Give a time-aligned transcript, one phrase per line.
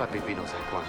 [0.00, 0.82] pas Pépé dans un coin.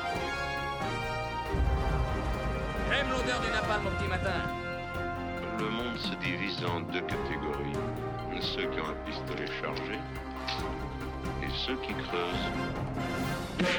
[2.90, 4.32] J'aime l'odeur du napalm au petit matin.
[5.60, 7.78] Le monde se divise en deux catégories.
[8.40, 10.00] Ceux qui ont un pistolet chargé
[11.44, 13.74] et ceux qui creusent.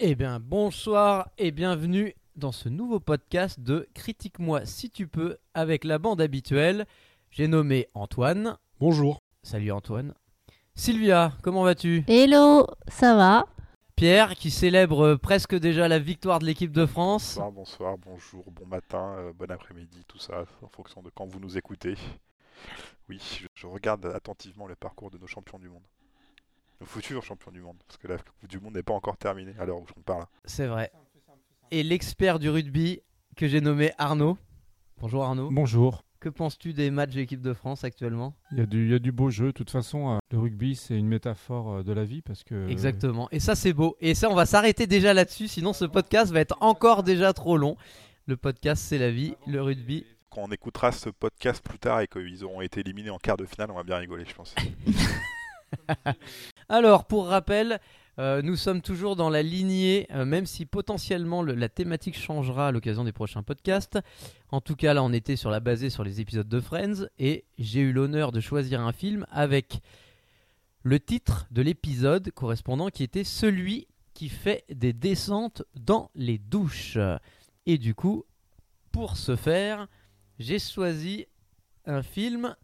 [0.00, 5.84] Eh bien, bonsoir et bienvenue dans ce nouveau podcast de Critique-moi si tu peux avec
[5.84, 6.86] la bande habituelle.
[7.30, 8.58] J'ai nommé Antoine.
[8.80, 9.20] Bonjour.
[9.44, 10.12] Salut Antoine.
[10.74, 12.02] Sylvia, comment vas-tu?
[12.08, 13.46] Hello, ça va?
[14.00, 17.34] Pierre, qui célèbre presque déjà la victoire de l'équipe de France.
[17.34, 21.38] Bonsoir, bonsoir, bonjour, bon matin, euh, bon après-midi, tout ça, en fonction de quand vous
[21.38, 21.96] nous écoutez.
[23.10, 25.82] Oui, je, je regarde attentivement le parcours de nos champions du monde.
[26.80, 29.52] Nos futurs champions du monde, parce que la Coupe du Monde n'est pas encore terminée
[29.58, 30.24] à l'heure où j'en parle.
[30.46, 30.90] C'est vrai.
[31.70, 33.02] Et l'expert du rugby
[33.36, 34.38] que j'ai nommé Arnaud.
[34.96, 35.50] Bonjour Arnaud.
[35.52, 36.04] Bonjour.
[36.20, 38.34] Que penses-tu des matchs de l'équipe de France actuellement?
[38.52, 39.46] Il y, a du, il y a du beau jeu.
[39.46, 42.68] De toute façon, euh, le rugby, c'est une métaphore euh, de la vie parce que.
[42.68, 43.26] Exactement.
[43.32, 43.96] Et ça, c'est beau.
[44.02, 47.56] Et ça, on va s'arrêter déjà là-dessus, sinon ce podcast va être encore déjà trop
[47.56, 47.78] long.
[48.26, 49.34] Le podcast, c'est la vie.
[49.46, 53.18] Le rugby, Quand on écoutera ce podcast plus tard et qu'ils auront été éliminés en
[53.18, 54.54] quart de finale, on va bien rigoler, je pense.
[56.68, 57.80] Alors, pour rappel,
[58.20, 62.68] euh, nous sommes toujours dans la lignée, euh, même si potentiellement le- la thématique changera
[62.68, 63.98] à l'occasion des prochains podcasts.
[64.50, 67.44] En tout cas, là, on était sur la basée sur les épisodes de Friends et
[67.58, 69.80] j'ai eu l'honneur de choisir un film avec
[70.82, 76.98] le titre de l'épisode correspondant qui était celui qui fait des descentes dans les douches.
[77.64, 78.24] Et du coup,
[78.92, 79.88] pour ce faire,
[80.38, 81.26] j'ai choisi
[81.86, 82.54] un film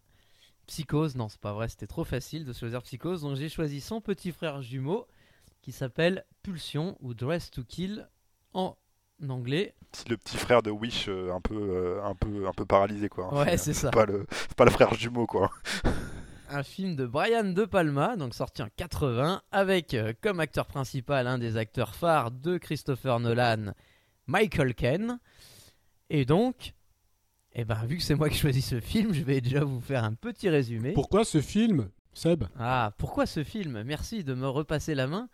[0.67, 3.23] Psychose, non, c'est pas vrai, c'était trop facile de choisir Psychose.
[3.23, 5.07] Donc j'ai choisi son petit frère jumeau
[5.67, 8.09] qui s'appelle Pulsion ou Dress to Kill
[8.55, 8.77] en
[9.29, 9.75] anglais.
[9.91, 13.09] C'est le petit frère de Wish, euh, un, peu, euh, un, peu, un peu paralysé,
[13.09, 13.35] quoi.
[13.35, 13.91] Ouais, c'est ça.
[13.91, 15.51] Pas le, c'est pas le frère jumeau, quoi.
[16.51, 21.27] Un film de Brian De Palma, donc sorti en 80, avec euh, comme acteur principal
[21.27, 23.73] un des acteurs phares de Christopher Nolan,
[24.29, 25.19] Michael Caine.
[26.11, 26.75] Et donc,
[27.57, 30.05] eh ben, vu que c'est moi qui choisis ce film, je vais déjà vous faire
[30.05, 30.93] un petit résumé.
[30.93, 33.83] Pourquoi ce film, Seb Ah, pourquoi ce film?
[33.83, 35.29] Merci de me repasser la main.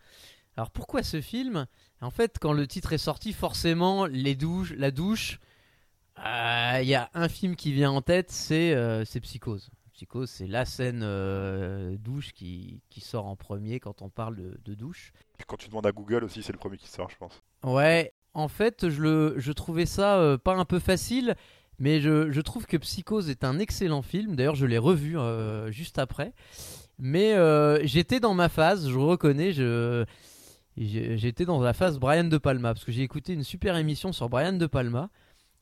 [0.56, 1.66] Alors pourquoi ce film?
[2.00, 5.38] En fait, quand le titre est sorti, forcément, les douches, la douche,
[6.18, 9.70] euh, il y a un film qui vient en tête, c'est euh, c'est Psychose.
[9.92, 14.60] Psychose, c'est la scène euh, douche qui, qui sort en premier quand on parle de,
[14.64, 15.12] de douche.
[15.46, 17.40] Quand tu demandes à Google aussi, c'est le premier qui sort, je pense.
[17.62, 21.36] Ouais, en fait, je, le, je trouvais ça euh, pas un peu facile,
[21.78, 24.36] mais je, trouve que Psychose est un excellent film.
[24.36, 26.32] D'ailleurs, je l'ai revu euh, juste après.
[26.98, 29.52] Mais euh, j'étais dans ma phase, je reconnais,
[30.76, 34.28] j'étais dans la phase Brian De Palma, parce que j'ai écouté une super émission sur
[34.28, 35.10] Brian De Palma,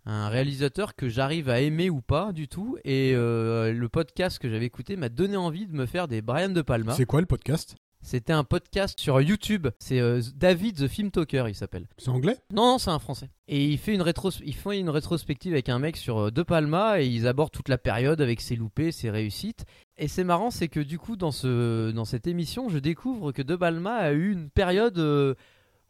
[0.05, 4.49] un réalisateur que j'arrive à aimer ou pas du tout, et euh, le podcast que
[4.49, 6.93] j'avais écouté m'a donné envie de me faire des Brian De Palma.
[6.93, 7.77] C'est quoi le podcast?
[8.03, 11.87] C'était un podcast sur YouTube, c'est euh, David the Film Talker, il s'appelle.
[11.99, 12.39] C'est anglais?
[12.51, 13.29] Non, non, c'est un français.
[13.47, 16.43] Et il fait une, rétros il fait une rétrospective avec un mec sur euh, De
[16.43, 19.67] Palma et ils abordent toute la période avec ses loupés, ses réussites.
[19.99, 23.43] Et c'est marrant, c'est que du coup, dans, ce, dans cette émission, je découvre que
[23.43, 25.35] De Palma a eu une période, euh,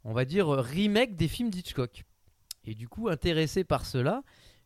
[0.03, 2.05] on va dire, remake des films d'Hitchcock.
[2.65, 4.23] Et du coup, intéressé par cela,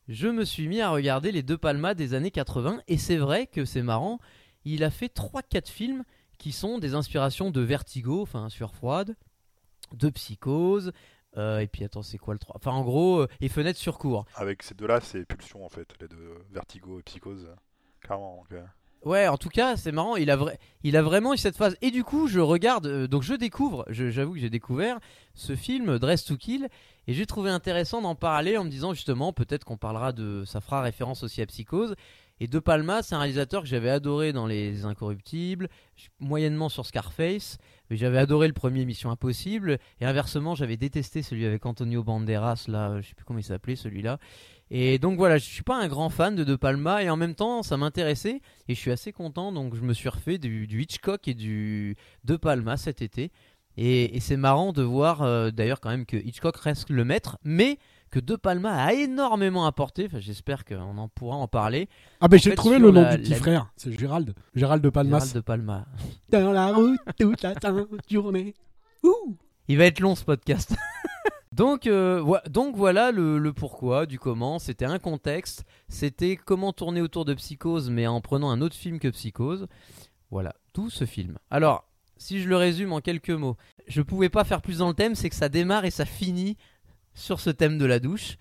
[0.09, 2.81] je me suis mis à regarder les De Palma des années 80.
[2.88, 4.19] Et c'est vrai que c'est marrant,
[4.65, 6.05] il a fait 3-4 films
[6.44, 9.16] qui sont des inspirations de Vertigo, enfin Sueur froide,
[9.94, 10.93] de Psychose,
[11.38, 13.97] euh, et puis attends, c'est quoi le 3 Enfin en gros, euh, et Fenêtre sur
[13.97, 14.27] cours.
[14.34, 17.49] Avec ces deux-là, c'est Pulsion, en fait, les deux, Vertigo et Psychose.
[18.03, 18.37] Clairement.
[18.37, 18.62] donc, euh,
[19.06, 21.77] Ouais, en tout cas, c'est marrant, il a, vra- il a vraiment eu cette phase.
[21.81, 24.99] Et du coup, je regarde, euh, donc je découvre, j'avoue que j'ai découvert
[25.32, 26.69] ce film Dress to Kill,
[27.06, 30.44] et j'ai trouvé intéressant d'en parler en me disant justement, peut-être qu'on parlera de.
[30.47, 31.94] Ça fera référence aussi à Psychose.
[32.40, 35.68] Et De Palma, c'est un réalisateur que j'avais adoré dans Les Incorruptibles,
[36.18, 37.58] moyennement sur Scarface,
[37.88, 42.64] mais j'avais adoré le premier Mission Impossible, et inversement, j'avais détesté celui avec Antonio Banderas,
[42.66, 44.18] là, euh, je sais plus comment il s'appelait celui-là.
[44.70, 47.36] Et donc voilà, je suis pas un grand fan de De Palma, et en même
[47.36, 51.28] temps, ça m'intéressait, et je suis assez content, donc je me suis refait du, Hitchcock
[51.28, 53.30] et du De Palma cet été.
[53.76, 57.38] Et, et c'est marrant de voir euh, d'ailleurs quand même que Hitchcock reste le maître,
[57.44, 57.78] mais
[58.14, 60.06] que De Palma a énormément apporté.
[60.06, 61.88] Enfin, j'espère qu'on en pourra en parler.
[62.20, 64.34] Ah ben En j'ai trouvé le nom la- du petit la- frère, c'est Gérald.
[64.55, 65.19] Gérald de Palmas.
[65.19, 65.87] Gérald De Palma.
[66.31, 67.55] Dans la route toute la
[68.08, 68.55] journée.
[69.02, 70.76] Ouh Il va être long ce podcast.
[71.52, 74.61] donc, euh, donc voilà le, le pourquoi du comment.
[74.61, 75.64] C'était un contexte.
[75.88, 79.66] C'était comment tourner autour de Psychose, mais en prenant un autre film que Psychose.
[80.31, 81.37] Voilà, tout ce film.
[81.50, 81.84] Alors,
[82.16, 83.56] si je le résume en quelques mots,
[83.88, 86.56] je pouvais pas faire plus dans le thème, c'est que ça démarre et ça finit
[87.14, 88.37] sur ce thème de la douche.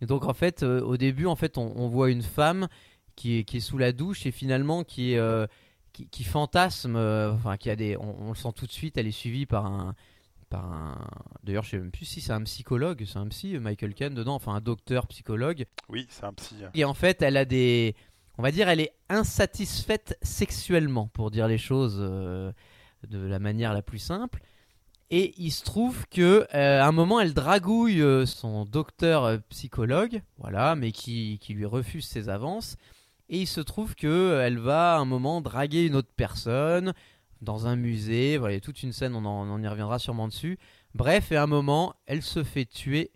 [0.00, 2.68] Et donc en fait, euh, au début, en fait, on, on voit une femme
[3.16, 5.46] qui est, qui est sous la douche et finalement qui est euh,
[5.92, 8.96] qui, qui fantasme, euh, enfin qui a des, on, on le sent tout de suite,
[8.96, 9.94] elle est suivie par un
[10.50, 11.08] par un.
[11.42, 14.34] D'ailleurs, je sais même plus si c'est un psychologue, c'est un psy, Michael Caine dedans,
[14.36, 15.66] enfin un docteur psychologue.
[15.88, 16.54] Oui, c'est un psy.
[16.64, 16.70] hein.
[16.74, 17.94] Et en fait, elle a des.
[18.38, 22.54] On va dire, elle est insatisfaite sexuellement, pour dire les choses de
[23.18, 24.40] la manière la plus simple.
[25.10, 29.38] Et il se trouve que euh, à un moment, elle dragouille euh, son docteur euh,
[29.48, 32.76] psychologue, voilà, mais qui, lui refuse ses avances.
[33.30, 36.92] Et il se trouve que elle va à un moment draguer une autre personne
[37.40, 38.36] dans un musée.
[38.36, 40.58] Voilà, il y a toute une scène, on, en- y reviendra sûrement dessus.
[40.94, 43.10] Bref, et à un moment, elle se fait tuer.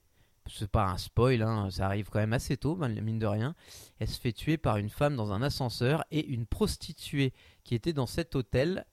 [0.51, 3.55] C'est pas un spoil, hein, ça arrive quand même assez tôt, mine de rien.
[4.01, 7.33] Elle se fait tuer par une femme dans un ascenseur et une prostituée
[7.65, 8.85] qui était dans cet hôtel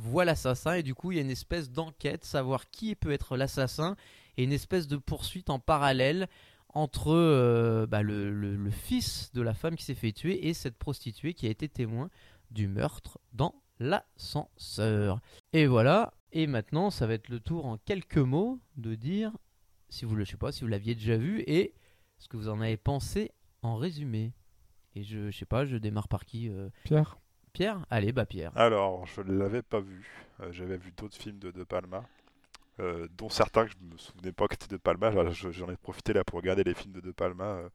[0.00, 3.36] voit l'assassin et du coup il y a une espèce d'enquête, savoir qui peut être
[3.36, 3.96] l'assassin
[4.36, 6.28] et une espèce de poursuite en parallèle
[6.72, 11.34] entre euh, bah, le, fils de la femme qui s'est fait tuer et cette prostituée
[11.34, 12.10] qui a été témoin
[12.50, 15.20] du meurtre dans l'ascenseur.
[15.52, 19.32] Et voilà, et maintenant ça va être le tour en quelques mots de dire
[19.88, 21.74] si vous le je pas si vous l'aviez déjà vu et
[22.18, 23.32] ce que vous en avez pensé
[23.62, 24.32] en résumé.
[24.94, 27.18] Et je, je sais pas, je démarre par qui euh, Pierre?
[27.52, 27.78] Pierre?
[27.90, 28.52] Allez, bah Pierre.
[28.56, 30.06] Alors, je ne l'avais pas vu.
[30.40, 32.04] Euh, J'avais vu d'autres films de De Palma,
[32.80, 35.12] euh, dont certains que je me souvenais pas que c'était De Palma.
[35.32, 37.68] J'en ai profité là pour regarder les films de De Palma, euh,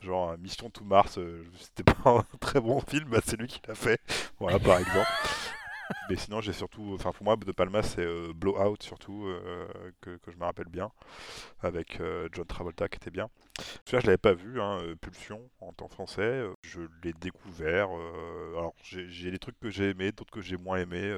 [0.00, 1.18] genre Mission to Mars.
[1.60, 4.00] c'était pas un très bon film, bah, c'est lui qui l'a fait.
[4.38, 5.08] Voilà, par exemple.
[6.08, 9.66] Mais sinon, j'ai surtout, enfin pour moi, De Palma, c'est euh, Blowout surtout euh,
[10.00, 10.90] que, je me rappelle bien,
[11.62, 13.28] avec euh, John Travolta qui était bien.
[13.86, 16.44] Celui-là, je l'avais pas vu, hein, Pulsion en temps français.
[16.62, 17.88] Je l'ai découvert.
[18.56, 21.16] alors, j'ai des trucs que j'ai aimés, d'autres que j'ai moins aimés.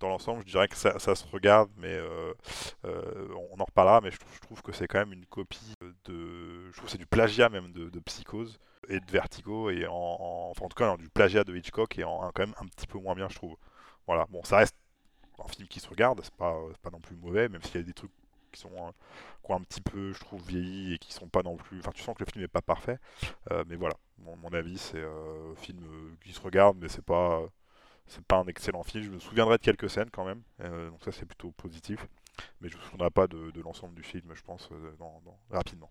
[0.00, 1.98] dans l'ensemble, je dirais que ça, se regarde, mais
[2.84, 4.00] on en reparlera.
[4.00, 5.74] Mais je trouve, que c'est quand même une copie
[6.06, 6.70] de.
[6.72, 8.58] Je trouve c'est du plagiat même de, de Psychose
[8.88, 12.04] et de Vertigo, et en, en- enfin en tout cas du plagiat de Hitchcock et
[12.04, 13.56] en quand même un petit peu moins bien, je trouve.
[14.06, 14.76] Voilà, bon, ça reste
[15.44, 17.80] un film qui se regarde, c'est pas, c'est pas non plus mauvais, même s'il y
[17.80, 18.12] a des trucs
[18.52, 18.90] qui sont euh,
[19.44, 21.80] qui ont un petit peu, je trouve, vieilli et qui sont pas non plus.
[21.80, 22.98] Enfin, tu sens que le film n'est pas parfait,
[23.52, 23.96] euh, mais voilà.
[24.18, 27.42] Mon, mon avis, c'est euh, un film euh, qui se regarde, mais c'est pas,
[28.06, 29.04] c'est pas un excellent film.
[29.04, 32.06] Je me souviendrai de quelques scènes quand même, euh, donc ça c'est plutôt positif.
[32.60, 35.38] Mais je me souviendrai pas de, de l'ensemble du film, je pense, euh, dans- dans-
[35.50, 35.90] rapidement.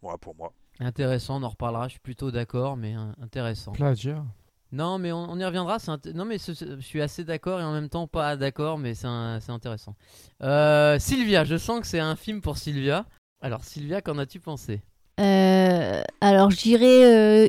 [0.00, 0.52] Voilà pour moi.
[0.80, 3.72] Intéressant, on en reparlera, je suis plutôt d'accord, mais euh, intéressant.
[3.72, 4.24] Plagiat.
[4.72, 5.76] Non, mais on, y reviendra.
[6.14, 9.94] Non, mais je suis assez d'accord et en même temps pas d'accord, mais c'est intéressant.
[10.42, 13.04] Euh, Sylvia, je sens que c'est un film pour Sylvia.
[13.42, 14.80] Alors, Sylvia, qu'en as-tu pensé?
[15.20, 17.48] Euh, alors, je dirais, euh,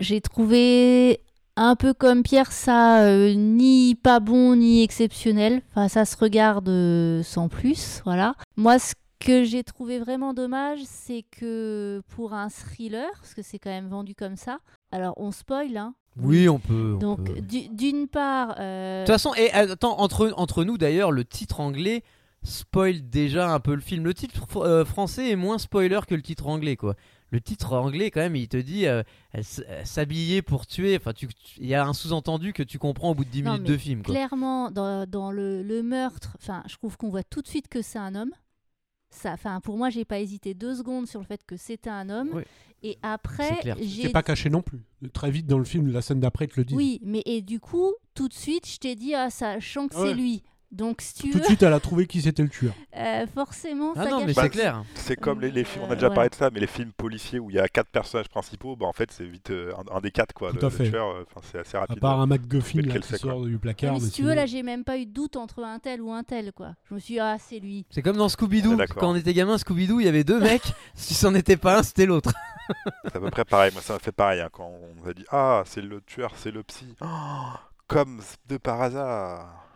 [0.00, 1.20] j'ai trouvé
[1.56, 5.60] un peu comme Pierre ça, euh, ni pas bon ni exceptionnel.
[5.70, 6.70] Enfin, ça se regarde
[7.24, 8.34] sans plus, voilà.
[8.56, 13.58] Moi, ce que j'ai trouvé vraiment dommage, c'est que pour un thriller, parce que c'est
[13.58, 14.58] quand même vendu comme ça.
[14.92, 15.94] Alors, on spoil, hein.
[16.20, 16.94] Oui, on peut.
[16.96, 17.40] on Donc, peut.
[17.40, 22.02] d'une part, euh, De toute façon, et attends, entre, entre nous d'ailleurs, le titre anglais
[22.42, 24.04] spoil déjà un peu le film.
[24.04, 26.94] Le titre euh, français est moins spoiler que le titre anglais, quoi.
[27.30, 30.96] Le titre anglais, quand même, il te dit euh, elle s- elle s'habillait pour tuer.
[30.96, 31.28] Enfin, tu-
[31.58, 33.76] il y a un sous-entendu que tu comprends au bout de 10 Non, minutes de
[33.76, 34.14] film, quoi.
[34.14, 37.82] clairement, dans, dans le, le meurtre, enfin, je trouve qu'on voit tout de suite que
[37.82, 38.30] c'est un homme.
[39.10, 42.08] Ça, enfin, pour moi, j'ai pas hésité deux secondes sur le fait que c'était un
[42.10, 42.30] homme.
[42.34, 42.42] Oui.
[42.82, 44.80] Et après, j'ai pas caché non plus.
[45.12, 46.74] Très vite dans le film, la scène d'après, te le dit.
[46.76, 49.88] oui, mais et du coup, tout de suite, je t'ai dit ah ça, je sens
[49.88, 50.08] que Ouais.
[50.08, 50.42] c'est lui.
[50.70, 52.74] Donc si tu Tout de veux, suite, elle a trouvé qui c'était le tueur.
[52.96, 54.82] euh, forcément, Ah ça non, mais c'est clair.
[54.96, 56.14] C'est comme les, les films, on a Euh, déjà voilà.
[56.14, 58.84] parlé de ça, mais les films policiers où il y a quatre personnages principaux, bah
[58.84, 60.50] en fait c'est vite euh, un, un des quatre quoi.
[60.50, 60.90] Tout le, à le fait.
[60.90, 62.00] tueur, euh, enfin, c'est assez À rapide.
[62.00, 63.30] part un MacGuffin là, lequel qui c'est, quoi.
[63.32, 63.94] sort du placard.
[63.94, 65.78] mais mais si tu veux, sinon- là, j'ai même pas eu de doute entre un
[65.78, 66.74] tel ou un tel, quoi.
[66.90, 67.86] Je me suis dit, ah, c'est lui.
[67.90, 68.76] C'est comme dans Scooby-Doo.
[68.76, 68.96] D'accord.
[68.98, 70.74] Quand on était gamin, Scooby-Doo, il y avait deux mecs.
[70.94, 72.32] si c'en était pas un, c'était l'autre.
[73.04, 73.72] C'est à peu près pareil.
[73.72, 76.32] Moi ça m'a fait pareil hein, quand on nous a dit ah c'est le tueur,
[76.36, 76.94] c'est le psy.
[77.00, 77.06] Oh,
[77.86, 79.67] comme de par hasard.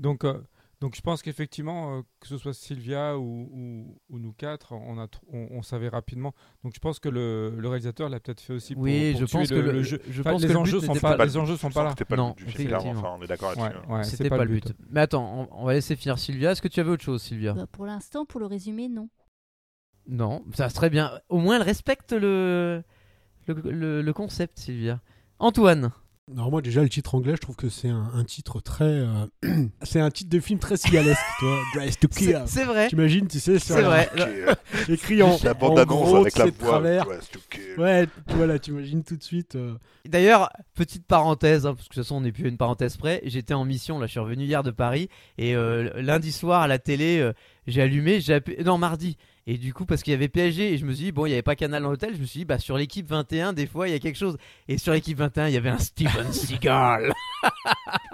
[0.00, 0.40] Donc, euh,
[0.80, 4.98] donc je pense qu'effectivement, euh, que ce soit Sylvia ou, ou- ou nous quatre, on,
[4.98, 6.32] a on, on savait rapidement.
[6.64, 9.26] Donc je pense que le, le réalisateur l'a peut-être fait aussi pour, Oui, pour je
[9.26, 10.00] tuer pense que le, le, le jeu.
[10.08, 11.90] je Enfin, pense les que enjeux sont pas, pas les enjeux sont pas là.
[11.90, 12.80] C'était pas Non, le but du film, effectivement.
[12.92, 13.00] clairement.
[13.10, 13.92] Enfin, on est d'accord Ouais, là-dessus.
[13.92, 14.72] ouais, C'était pas, le but.
[14.88, 16.52] Mais attends, on, on va laisser finir Sylvia.
[16.52, 17.52] Est-ce que tu avais autre chose, Sylvia?
[17.52, 19.10] Bah, pour l'instant, pour le résumé, non.
[20.08, 21.12] Non, ça très bien.
[21.28, 22.82] Au moins, elle respecte le,
[23.46, 25.00] le, le- le concept, Sylvia.
[25.38, 25.92] Antoine
[26.32, 29.26] Alors moi déjà le titre anglais, je trouve que c'est un, un titre très, euh,
[29.82, 31.58] c'est un titre de film très cigalesque, toi.
[31.74, 32.42] Dress to C'est Kill.
[32.46, 32.88] c'est vrai.
[32.88, 34.08] T'imagines, tu sais, C'est vrai.
[34.16, 34.54] Euh,
[34.88, 36.52] écrit en, La en bande-annonce gros, avec la voix.
[36.68, 37.08] travers.
[37.08, 37.60] ouais, c'est ok.
[37.78, 39.56] Ouais, tu vois là, t'imagines tout de suite.
[39.56, 39.74] euh,
[40.06, 42.96] D'ailleurs, petite parenthèse, hein, parce que de toute façon on n'est plus à une parenthèse
[42.96, 43.20] près.
[43.24, 46.68] J'étais en mission, là je suis revenu hier de Paris, et euh, lundi soir à
[46.68, 47.32] la télé, euh,
[47.66, 49.16] j'ai allumé, j'ai appuyé- non mardi,
[49.46, 51.30] et du coup parce qu'il y avait PSG, et je me suis dit, bon il
[51.30, 53.66] n'y avait pas Canal dans l'hôtel, je me suis dit, bah sur l'équipe 21, des
[53.66, 54.36] fois il y a quelque chose,
[54.68, 57.12] et sur l'équipe 21 il y avait un Steven Seagal.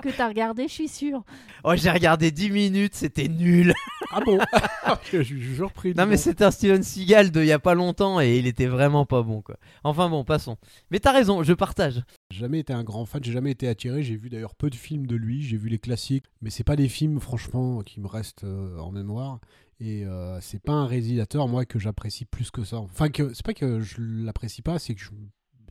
[0.02, 1.25] que t'as regardé, je suis sûre.
[1.64, 3.75] Oh, j'ai regardé 10 minutes, c'était nul.
[4.11, 4.38] Ah bon
[5.12, 5.95] Je suis toujours pris.
[5.95, 8.66] Non, mais c'était un Steven Seagal de il y a pas longtemps et il était
[8.66, 9.56] vraiment pas bon, quoi.
[9.85, 10.56] Enfin bon, passons.
[10.90, 12.02] Mais t'as raison, je partage.
[12.30, 14.02] J'ai jamais été un grand fan, j'ai jamais été attiré.
[14.02, 16.76] J'ai vu d'ailleurs peu de films de lui, j'ai vu les classiques, mais c'est pas
[16.76, 19.40] des films, franchement, qui me restent euh, en mémoire.
[19.78, 22.78] Et euh, c'est pas un réalisateur, moi, que j'apprécie plus que ça.
[22.78, 25.11] Enfin, que c'est pas que je l'apprécie pas, c'est que je...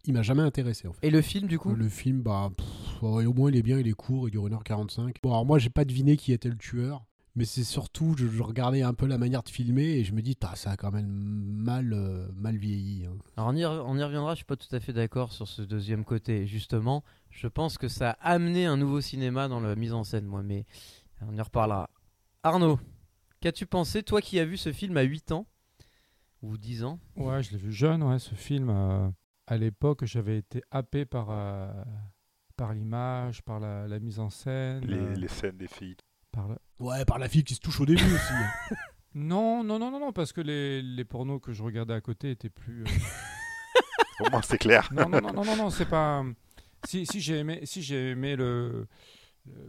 [0.05, 1.07] il m'a jamais intéressé en fait.
[1.07, 3.87] Et le film, du coup Le film, bah, pff, au moins il est bien, il
[3.87, 5.15] est court, il dure 1h45.
[5.23, 7.03] Bon, alors moi, j'ai pas deviné qui était le tueur,
[7.35, 10.21] mais c'est surtout, je, je regardais un peu la manière de filmer et je me
[10.21, 13.05] dis, Tain, ça a quand même mal, euh, mal vieilli.
[13.07, 13.17] hein.
[13.37, 15.63] Alors on y, on y reviendra, je suis pas tout à fait d'accord sur ce
[15.63, 16.45] deuxième côté.
[16.45, 20.25] Justement, je pense que ça a amené un nouveau cinéma dans la mise en scène,
[20.27, 20.65] moi, mais
[21.27, 21.89] on y reparlera.
[22.43, 22.79] Arnaud,
[23.45, 25.45] qu'as-tu pensé, toi qui as vu ce film à 8 ans
[26.41, 26.99] Ou 10 ans?
[27.15, 28.71] Ouais, je l'ai vu jeune, ouais, ce film.
[28.71, 29.07] euh,
[29.45, 31.71] à l'époque, j'avais été happé par, euh,
[32.57, 34.83] par l'image, par la, la mise en scène.
[34.87, 35.95] Les, euh, les scènes des filles.
[36.31, 38.33] par la- Ouais, par la fille qui se touche au début aussi.
[38.33, 38.51] hein.
[39.13, 42.31] Non, non, non, non, non, parce que les, les pornos que je regardais à côté
[42.31, 42.81] étaient plus.
[42.81, 42.85] euh,
[44.25, 44.89] Au moins, c'est clair.
[44.91, 46.23] non, non, non, non, non, non, c'est pas.
[46.87, 48.87] Si, si j'ai aimé, si j'ai aimé le-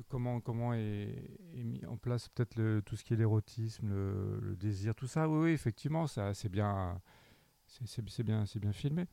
[0.09, 5.06] comment comment est, mis en place peut-être tout ce qui est l'érotisme, le, désir, tout
[5.06, 5.28] ça.
[5.28, 7.00] Oui, effectivement, ça c'est bien,
[7.66, 9.06] c'est bien, c'est bien filmé.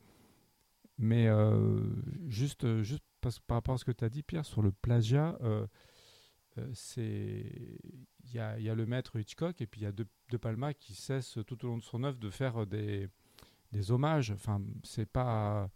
[0.98, 1.82] Mais euh,
[2.28, 5.36] juste, juste parce- par rapport à ce que tu as dit, Pierre, sur le plagiat,
[5.42, 5.66] euh,
[6.58, 7.78] euh, c'est
[8.24, 10.36] il y a, y a le maître Hitchcock et puis il y a De, de
[10.36, 13.08] Palma qui cesse tout au long de son œuvre de faire des,
[13.72, 14.30] des hommages.
[14.30, 15.70] Enfin, c'est pas.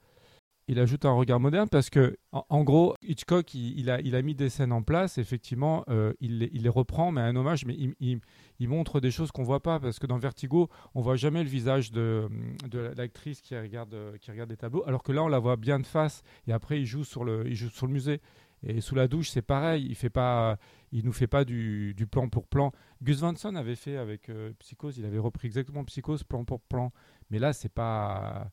[0.71, 4.35] Il ajoute un regard moderne parce que, en, gros, Hitchcock, il, a, il a mis
[4.35, 5.17] des scènes en place.
[5.17, 9.11] Effectivement, euh, il, les, il les reprend, mais un hommage, mais il, il- montre des
[9.11, 12.29] choses qu'on voit pas parce que dans Vertigo, on voit jamais le visage de,
[12.69, 15.79] de l'actrice qui regarde, qui regarde des tableaux, alors que là, on la voit bien
[15.81, 16.23] de face.
[16.47, 18.21] Et après, il joue sur le, il joue sur le musée.
[18.67, 19.87] Et sous la douche, c'est pareil.
[19.89, 20.59] Il fait pas,
[20.93, 22.73] il nous fait pas du, du plan pour plan.
[23.03, 26.93] Gus Van avait fait avec euh, Psychose, il avait repris exactement Psychose plan pour plan.
[27.31, 28.51] Mais là, c'est pas.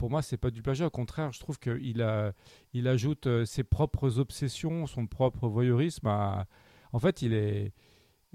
[0.00, 0.86] Pour moi, c'est pas du plagiat.
[0.86, 2.32] Au contraire, je trouve qu'il a,
[2.72, 6.06] il ajoute euh, ses propres obsessions, son propre voyeurisme.
[6.06, 6.46] à-
[6.94, 7.74] En fait, il est,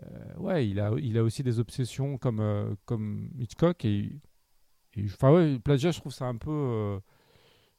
[0.04, 4.12] euh, ouais, il a, il a aussi des obsessions comme, euh, comme Hitchcock et,
[4.96, 6.52] et- enfin ouais, le plagiat, je trouve ça un peu.
[6.52, 7.00] euh,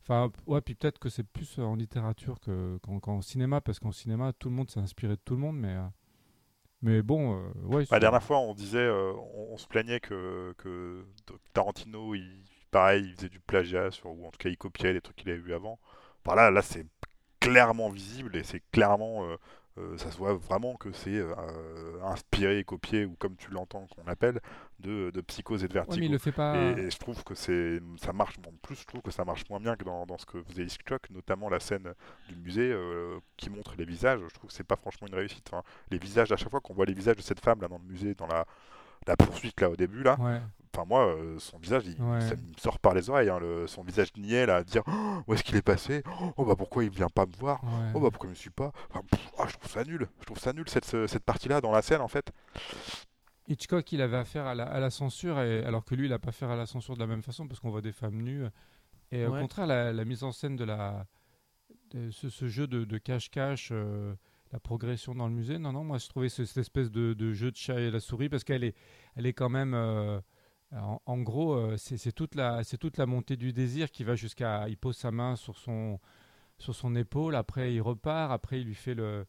[0.02, 4.33] Enfin, ouais, puis peut-être que c'est plus en littérature que- qu'en cinéma, parce qu'en cinéma,
[4.33, 5.76] tout le monde s'est inspiré de tout le monde, mais,
[6.83, 7.85] mais bon, ouais.
[7.85, 11.05] Bah, la dernière fois, on disait, on, on se plaignait que, que
[11.52, 15.01] Tarantino, il, pareil, il faisait du plagiat, sur, ou en tout cas, il copiait des
[15.01, 15.79] trucs qu'il avait vu avant.
[16.25, 16.87] Par là, là, c'est
[17.41, 19.37] clairement visible et c'est clairement, euh,
[19.79, 23.87] euh, ça se voit vraiment que c'est euh, inspiré et copié, ou comme tu l'entends,
[23.89, 24.41] qu'on appelle,
[24.81, 26.01] de, de Psychose et de Ouais, Vertigo.
[26.01, 26.57] mais il le fait pas.
[26.57, 29.45] Et, et je trouve que c'est ça marche en plus je trouve que ça marche
[29.51, 31.95] moins bien que dans, dans ce que faisait Hitchcock notamment la scène
[32.29, 35.47] du musée euh, qui montre les visages je trouve que c'est pas franchement une réussite
[35.53, 37.79] Enfin, les visages à chaque fois qu'on voit les visages de cette femme là dans
[37.79, 38.47] le musée dans la,
[39.07, 40.41] la poursuite là au début là Ouais.
[40.76, 42.21] Enfin moi euh, son visage il, Ouais.
[42.21, 45.23] ça me sort par les oreilles hein, le- son visage niais là à dire Oh,
[45.26, 46.02] où est-ce qu'il est passé?
[46.37, 47.64] Oh bah pourquoi il vient pas me voir?
[47.64, 47.92] Ouais.
[47.95, 48.73] oh bah pourquoi il me suit pas?
[48.90, 51.61] Enfin, pff, ah, je trouve ça nul je trouve ça nul cette, cette partie là
[51.62, 52.30] dans la scène en fait
[53.49, 56.18] Hitchcock, il avait affaire à la, à la censure, et, alors que lui, il n'a
[56.18, 58.45] pas affaire à la censure de la même façon, parce qu'on voit des femmes nues.
[59.12, 61.06] Et au contraire, la, la mise en scène de, la,
[61.92, 64.16] de ce, ce jeu de de cache-cache, euh,
[64.52, 67.33] la progression dans le musée, non, non, moi, je trouvais ce- cette espèce de, de
[67.33, 68.75] jeu de chat et la souris, parce qu'elle est,
[69.14, 69.75] elle est quand même...
[69.75, 70.21] euh,
[70.73, 74.15] en, en gros, euh, c'est toute, la- c'est toute la montée du désir qui va
[74.17, 74.69] jusqu'à...
[74.69, 75.99] Il pose sa main sur son,
[76.59, 79.27] sur son épaule, après il repart, après il lui fait le...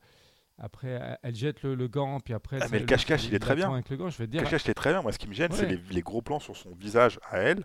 [0.59, 2.57] Après, elle- elle jette le, le gant, puis après...
[2.61, 3.71] Ah, mais le cache-cache, il est très bien.
[3.71, 5.03] Avec le gant, je vais te dire, Cache-cache, c'est très bien.
[5.03, 7.63] Moi, ce qui me gêne, c'est les gros plans sur son visage à elle,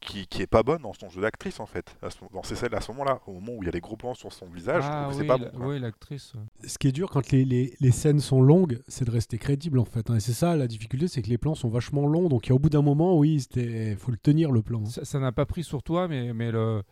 [0.00, 1.96] qui, qui est pas bonne dans son jeu d'actrice, en fait.
[2.02, 3.80] À ce- dans ces scènes, à ce moment-là, au moment où il y a les
[3.80, 5.50] gros plans sur son visage, Ah oui, c'est pas bon.
[5.56, 6.32] oui, l'actrice.
[6.66, 9.78] Ce qui est dur quand les, les- les scènes sont longues, c'est de rester crédible
[9.78, 10.08] en fait.
[10.10, 10.16] hein.
[10.16, 12.28] Et c'est ça la difficulté, c'est que les plans sont vachement longs.
[12.28, 14.84] Donc il y a au bout d'un moment, oui, il faut le tenir le plan.
[14.86, 16.82] Ça ça n'a pas pris sur toi, mais, mais le,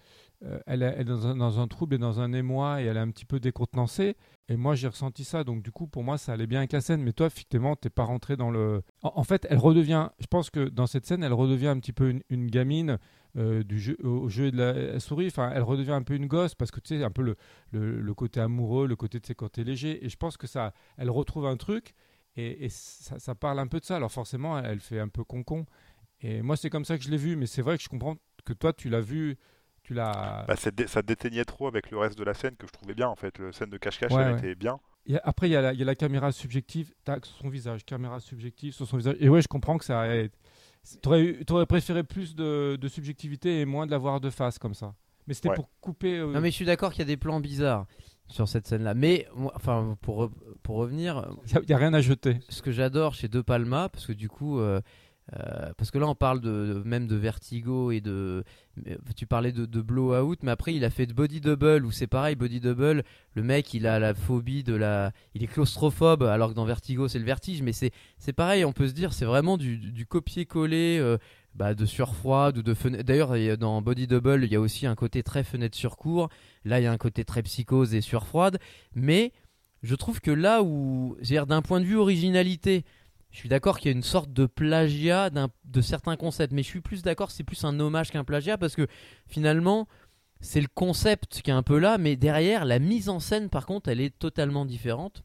[0.44, 3.10] euh, elle, est- dans un, dans trouble et dans un émoi et elle est un
[3.10, 4.16] petit peu décontenancée.
[4.48, 5.44] Et moi, j'ai ressenti ça.
[5.44, 7.02] Donc, du coup, pour moi, ça allait bien avec la scène.
[7.02, 8.82] Mais toi, effectivement, t'es pas rentré dans le.
[9.02, 10.10] En, fait, elle redevient.
[10.20, 12.98] Je pense que dans cette scène, elle redevient un petit peu une, gamine
[13.36, 15.26] euh, du jeu, au jeu de la souris.
[15.28, 17.36] Enfin, elle redevient un peu une gosse parce que tu sais, un peu le,
[17.72, 20.04] le, côté amoureux, le côté de ses côtés légers.
[20.04, 21.94] Et je pense que ça, elle retrouve un truc
[22.36, 23.96] et, ça, parle un peu de ça.
[23.96, 25.66] Alors, forcément, elle fait un peu con-con.
[26.20, 27.34] Et moi, c'est comme ça que je l'ai vu.
[27.34, 29.36] Mais c'est vrai que je comprends que toi, tu l'as vu.
[29.86, 30.44] Tu l'as.
[30.48, 32.94] Bah, c'est dé- ça déteignait trop avec le reste de la scène que je trouvais
[32.94, 33.38] bien, en fait.
[33.38, 34.38] La scène de cache-cache, Ouais, elle ouais.
[34.38, 34.80] était bien.
[35.22, 37.84] Après, il y, a la- il y a la caméra subjective, tac, sur son visage,
[37.84, 39.14] caméra subjective sur son visage.
[39.20, 40.04] Et ouais, je comprends que ça.
[41.02, 44.94] T'aurais t'aurais préféré plus de, de subjectivité et moins de l'avoir de face comme ça.
[45.26, 45.54] Mais c'était Ouais.
[45.56, 46.18] pour couper.
[46.18, 47.86] euh, Non mais je suis d'accord qu'il y a des plans bizarres.
[48.28, 48.94] sur cette scène-là.
[48.94, 50.32] Mais moi, enfin, pour, re-
[50.64, 52.40] pour revenir, Il n'y a, rien à jeter.
[52.48, 54.80] ce que j'adore chez De Palma, parce que du coup, euh,
[55.34, 58.44] euh, parce que là on parle de, même de Vertigo et de,
[58.76, 62.06] mais, tu parlais de, Blowout, mais après il a fait de Body Double où c'est
[62.06, 63.02] pareil, Body Double,
[63.34, 67.08] le mec il a la phobie de la, il est claustrophobe alors que dans Vertigo
[67.08, 70.98] c'est le vertige, mais c'est pareil, on peut se dire c'est vraiment du, copier-coller.
[71.00, 71.18] euh,
[71.56, 73.04] bah, de sueur froide ou de fenêtre.
[73.04, 76.28] D'ailleurs, dans Body Double, il y a aussi un côté très fenêtre sur cours.
[76.66, 78.58] Là, il y a un côté très psychose et sueur froide.
[78.94, 79.32] Mais
[79.82, 81.16] je trouve que là où,
[81.48, 82.84] d'un point de vue originalité,
[83.36, 86.68] je suis d'accord qu'il y a une sorte de plagiat de certains concepts, mais je
[86.68, 88.86] suis plus d'accord, c'est plus un hommage qu'un plagiat parce que
[89.26, 89.86] finalement,
[90.40, 93.66] c'est le concept qui est un peu là, mais derrière, la mise en scène, par
[93.66, 95.22] contre, elle est totalement différente.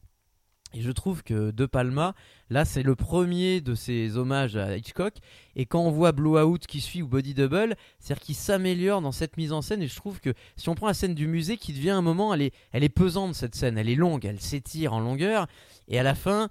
[0.74, 2.14] Et je trouve que De Palma,
[2.50, 5.14] là, c'est le premier de ces hommages à Hitchcock.
[5.56, 9.38] Et quand on voit Blowout qui suit ou Body Double, c'est-à-dire qu'il s'améliore dans cette
[9.38, 9.80] mise en scène.
[9.80, 12.34] Et je trouve que si on prend la scène du musée, qui devient un moment,
[12.34, 15.46] elle est, elle est pesante cette scène, elle est longue, elle s'étire en longueur.
[15.88, 16.50] Et à la fin,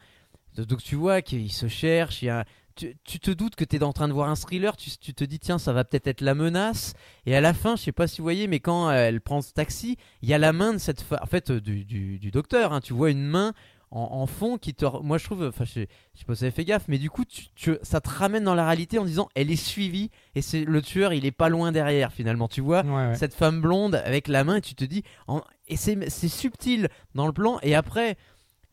[0.58, 3.76] donc tu vois qu'il se cherche, il y a, tu, tu te doutes que tu
[3.76, 6.08] es en train de voir un thriller, tu, tu te dis tiens ça va peut-être
[6.08, 6.94] être la menace.
[7.26, 9.42] Et à la fin, je sais pas si vous voyez, mais quand euh, elle prend
[9.42, 12.18] ce taxi, il y a la main de cette, fa- en fait euh, du, du,
[12.20, 12.74] du docteur.
[12.74, 12.80] hein.
[12.82, 13.54] tu vois une main
[13.94, 16.44] en, en fond qui te, moi je trouve, enfin je, je sais pas si vous
[16.46, 19.04] avez fait gaffe, mais du coup tu, tu- ça te ramène dans la réalité en
[19.04, 22.48] disant elle est suivie et c'est le tueur, il est pas loin derrière finalement.
[22.48, 23.16] Tu vois, Ouais, ouais.
[23.16, 26.88] cette femme blonde avec la main et tu te dis en- et c'est c'est subtil
[27.16, 28.16] dans le plan et après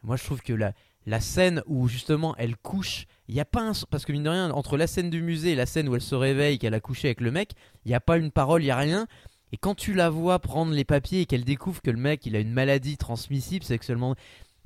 [0.05, 0.73] moi je trouve que la
[1.09, 4.29] la scène où justement elle couche il y a pas un parce que mine de
[4.29, 6.81] rien entre la scène du musée et la scène où elle se réveille qu'elle a
[6.81, 7.53] couché avec le mec
[7.85, 9.07] il y a pas une parole il y a rien
[9.53, 12.37] et quand tu la vois prendre les papiers et qu'elle découvre que le mec il
[12.37, 14.15] a une maladie transmissible sexuellement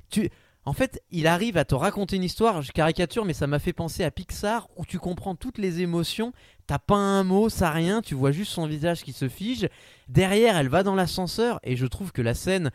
[0.09, 0.29] tu
[0.65, 3.73] en fait, il arrive à te raconter une histoire, je caricature, mais ça m'a fait
[3.73, 6.31] penser à Pixar, où tu comprends toutes les émotions,
[6.67, 9.67] t'as pas un mot, ça rien, tu vois juste son visage qui se fige.
[10.07, 12.71] Derrière, elle va dans l'ascenseur, et je trouve que la scène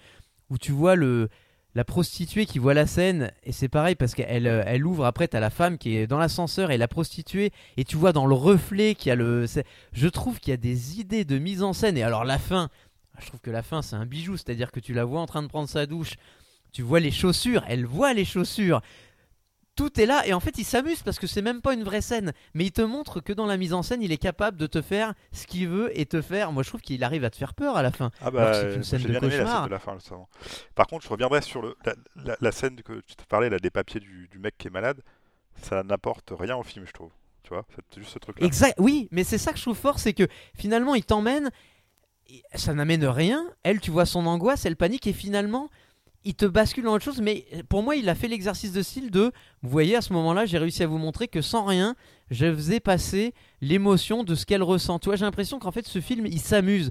[0.51, 1.31] où tu vois le
[1.79, 5.29] la prostituée qui voit la scène, et c'est pareil parce qu'elle euh, elle ouvre, après
[5.29, 8.35] t'as la femme qui est dans l'ascenseur et la prostituée, et tu vois dans le
[8.35, 9.47] reflet qu'il y a le...
[9.93, 12.69] Je trouve qu'il y a des idées de mise en scène, et alors la fin,
[13.21, 15.41] je trouve que la fin c'est un bijou, c'est-à-dire que tu la vois en train
[15.41, 16.15] de prendre sa douche,
[16.73, 18.81] tu vois les chaussures, elle voit les chaussures.
[19.79, 22.01] Tout est là et en fait il s'amuse parce que c'est même pas une vraie
[22.01, 24.67] scène, mais il te montre que dans la mise en scène il est capable de
[24.67, 26.51] te faire ce qu'il veut et te faire.
[26.51, 28.11] Moi je trouve qu'il arrive à te faire peur à la fin.
[28.21, 29.57] Ah bah, c'est une scène de bien la cauchemar.
[29.59, 30.29] scène de la fin, justement.
[30.75, 33.59] Par contre, je reviendrai sur le, la, la- la scène que tu te parlais, là,
[33.61, 35.01] des papiers du, du mec qui est malade.
[35.63, 37.13] Ça n'apporte rien au film, je trouve.
[37.45, 38.45] Tu vois, c'est juste ce truc-là.
[38.47, 38.75] Exact.
[38.79, 41.51] Oui, mais c'est ça que je trouve fort, c'est que finalement il t'emmène,
[42.55, 43.45] ça n'amène rien.
[43.63, 45.71] Elle, tu vois son angoisse, elle panique et finalement
[46.25, 47.21] il te bascule dans autre chose.
[47.21, 50.47] Mais pour moi, il a fait l'exercice de style de, vous voyez, à ce moment-là,
[50.47, 51.95] j'ai réussi à vous montrer que sans rien,
[52.31, 54.99] je faisais passer l'émotion de ce qu'elle ressent.
[54.99, 56.91] Tu vois, j'ai l'impression qu'en fait ce film, il s'amuse.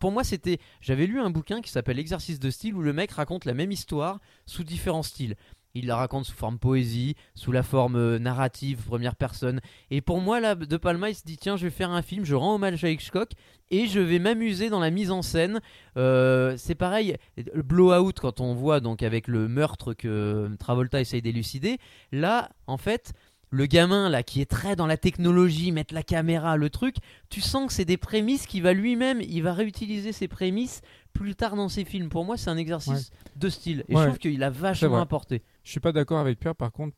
[0.00, 3.10] Pour moi, c'était, j'avais lu un bouquin qui s'appelle L'exercice de style où le mec
[3.10, 5.34] raconte la même histoire sous différents styles.
[5.76, 9.60] Il la raconte sous forme poésie, sous la forme euh, narrative, première personne.
[9.90, 12.24] Et pour moi, là, De Palma, il se dit tiens, je vais faire un film,
[12.24, 13.30] je rends hommage à Hitchcock
[13.70, 15.60] et je vais m'amuser dans la mise en scène.
[15.96, 21.20] Euh, c'est pareil, le blowout quand on voit donc avec le meurtre que Travolta essaye
[21.20, 21.78] d'élucider.
[22.10, 23.12] Là, en fait,
[23.50, 26.96] le gamin là qui est très dans la technologie, mettre la caméra, le truc,
[27.30, 30.80] tu sens que c'est des prémices qu'il va lui-même, il va réutiliser ces prémices
[31.12, 32.08] plus tard dans ses films.
[32.08, 34.02] Pour moi, c'est un exercice de style et Ouais.
[34.02, 35.42] je trouve qu'il a vachement apporté.
[35.66, 36.96] Je suis pas d'accord avec Pierre, par contre,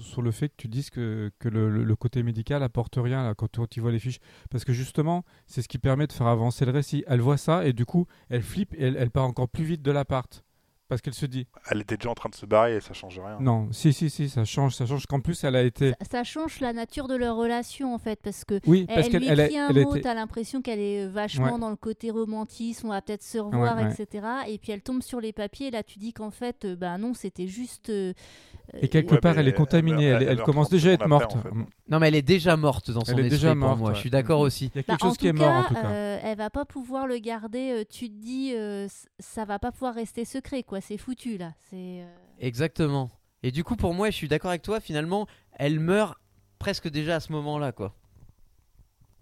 [0.00, 3.58] sur le fait que tu dises que, le, côté médical apporte rien là, quand, tu-
[3.58, 4.20] quand tu vois les fiches.
[4.48, 7.02] Parce que justement, c'est ce qui permet de faire avancer le récit.
[7.08, 9.82] Elle voit ça et du coup, elle flippe et elle, elle part encore plus vite
[9.82, 10.44] de l'appart.
[10.88, 13.18] Parce qu'elle se dit, Elle était déjà en train de se barrer et ça change
[13.18, 13.38] rien.
[13.40, 15.06] non, si, si, si, ça change, ça change.
[15.06, 15.90] Qu'en plus, elle a été.
[15.90, 19.06] Ça, ça change la nature de leur relation en fait, parce que Oui, elle, parce
[19.06, 20.02] elle qu'elle lui elle un elle a mot, été.
[20.02, 21.58] t'as l'impression qu'elle est vachement Ouais.
[21.58, 23.92] dans le côté romantisme, on va peut-être se revoir, Ouais, ouais.
[23.98, 24.26] etc.
[24.46, 27.14] Et puis elle tombe sur les papiers, là tu dis qu'en fait, euh, bah non,
[27.14, 27.90] c'était juste.
[27.90, 28.12] euh,
[28.80, 30.04] Et quelque Ouais, part, elle est contaminée.
[30.06, 31.24] Elle, elle elle meurt commence 30 déjà à être morte.
[31.36, 31.70] après, en fait.
[31.88, 33.88] Non, mais elle est déjà morte dans son Elle est esprit déjà pour morte, moi.
[33.90, 33.94] ouais.
[33.94, 34.72] Je suis d'accord aussi.
[34.74, 35.86] Il y a Bah, quelque en chose qui est tout mort cas, en tout cas.
[35.90, 37.70] euh, elle va pas pouvoir le garder.
[37.70, 38.88] euh, tu te dis, euh,
[39.20, 40.75] ça va pas pouvoir rester secret, quoi.
[40.80, 41.52] C'est foutu là.
[41.70, 41.76] C'est.
[42.02, 42.06] euh,
[42.40, 43.10] Exactement.
[43.42, 44.80] Et du coup, pour moi, je suis d'accord avec toi.
[44.80, 45.26] Finalement,
[45.58, 46.18] elle meurt
[46.58, 47.94] presque déjà à ce moment-là, quoi.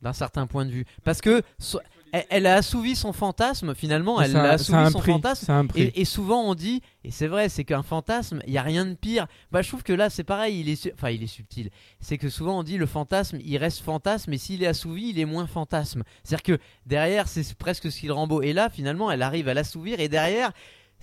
[0.03, 0.85] D'un certain point de vue.
[1.03, 1.81] Parce que so-
[2.13, 3.75] elle, elle a assouvi son fantasme.
[3.75, 5.51] Finalement, elle a assouvi un son prix, fantasme.
[5.51, 5.83] un prix.
[5.83, 8.85] Et, et souvent on dit, et c'est vrai, c'est qu'un fantasme, il y a rien
[8.85, 9.27] de pire.
[9.51, 10.61] Bah, je trouve que là, c'est pareil.
[10.61, 11.71] Il est, su- enfin, il est subtil.
[12.01, 15.19] C'est que souvent on dit le fantasme, il reste fantasme, et s'il est assouvi, il
[15.19, 16.03] est moins fantasme.
[16.23, 18.43] C'est-à-dire que derrière, c'est presque ce qui le rend beau.
[18.43, 20.53] Et là, finalement, elle arrive à l'assouvir, et derrière,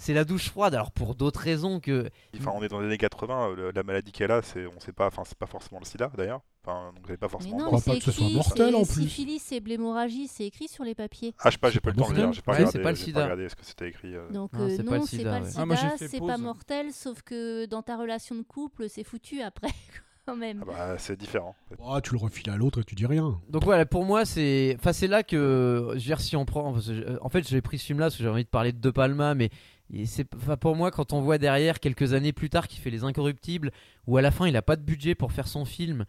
[0.02, 0.74] c'est la douche froide.
[0.74, 2.10] Alors pour d'autres raisons que
[2.40, 4.80] Enfin, on est dans les années 80, euh, le- la maladie qu'elle a, c'est, on
[4.80, 6.42] sait pas, enfin, c'est pas forcément le sida d'ailleurs.
[6.66, 7.58] Enfin, donc vous pas Mais forcément.
[7.58, 9.04] non, mais pas que ce soit mortel, en c'est plus.
[9.04, 11.34] syphilis et blémorragie, c'est écrit sur les papiers.
[11.40, 12.34] Ah, je sais pas, j'ai pas le temps de lire.
[12.34, 12.78] J'ai pas Ouais, regardé.
[12.78, 13.24] c'est pas le sida.
[13.24, 14.16] regardé ce que c'était écrit.
[14.16, 14.30] euh.
[14.30, 15.50] Donc Non, euh, c'est pas non, le c'est sida, pas le ouais.
[15.52, 19.04] sida, Ah, j'ai fait c'est pas mortel, sauf que dans ta relation de couple, c'est
[19.04, 19.70] foutu après,
[20.28, 20.64] quand même.
[20.64, 21.56] Ah bah, c'est différent.
[21.84, 23.40] Ah, tu le refiles à l'autre et tu dis rien.
[23.50, 26.76] Donc voilà, pour moi, c'est, enfin, c'est là que, je veux dire, si on prend,
[27.22, 29.34] en fait, j'ai pris ce film-là parce que j'ai envie de parler de De Palma,
[29.34, 29.50] mais
[29.93, 32.89] et c'est, enfin, pour moi, quand on voit derrière quelques années plus tard qu'il fait
[32.89, 33.71] Les Incorruptibles,
[34.08, 36.06] où à la fin il a pas de budget pour faire son film.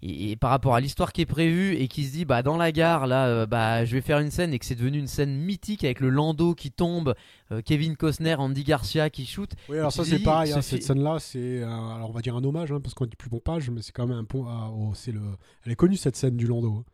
[0.00, 2.56] Et, et par rapport à l'histoire qui est prévue et qui se dit bah dans
[2.56, 5.08] la gare là euh, bah je vais faire une scène et que c'est devenu une
[5.08, 7.16] scène mythique avec le landau qui tombe
[7.50, 10.78] euh, Kevin Costner Andy Garcia qui shoot Oui, alors ça c'est pareil, hein, ce cette
[10.82, 13.28] fi- scène-là, c'est un- alors on va dire un hommage, hein, parce qu'on dit plus
[13.28, 14.46] pompage, mais c'est quand même un pont.
[14.46, 15.20] à- au- c'est le,
[15.66, 16.74] elle est connue cette scène du landau.
[16.78, 16.84] hein.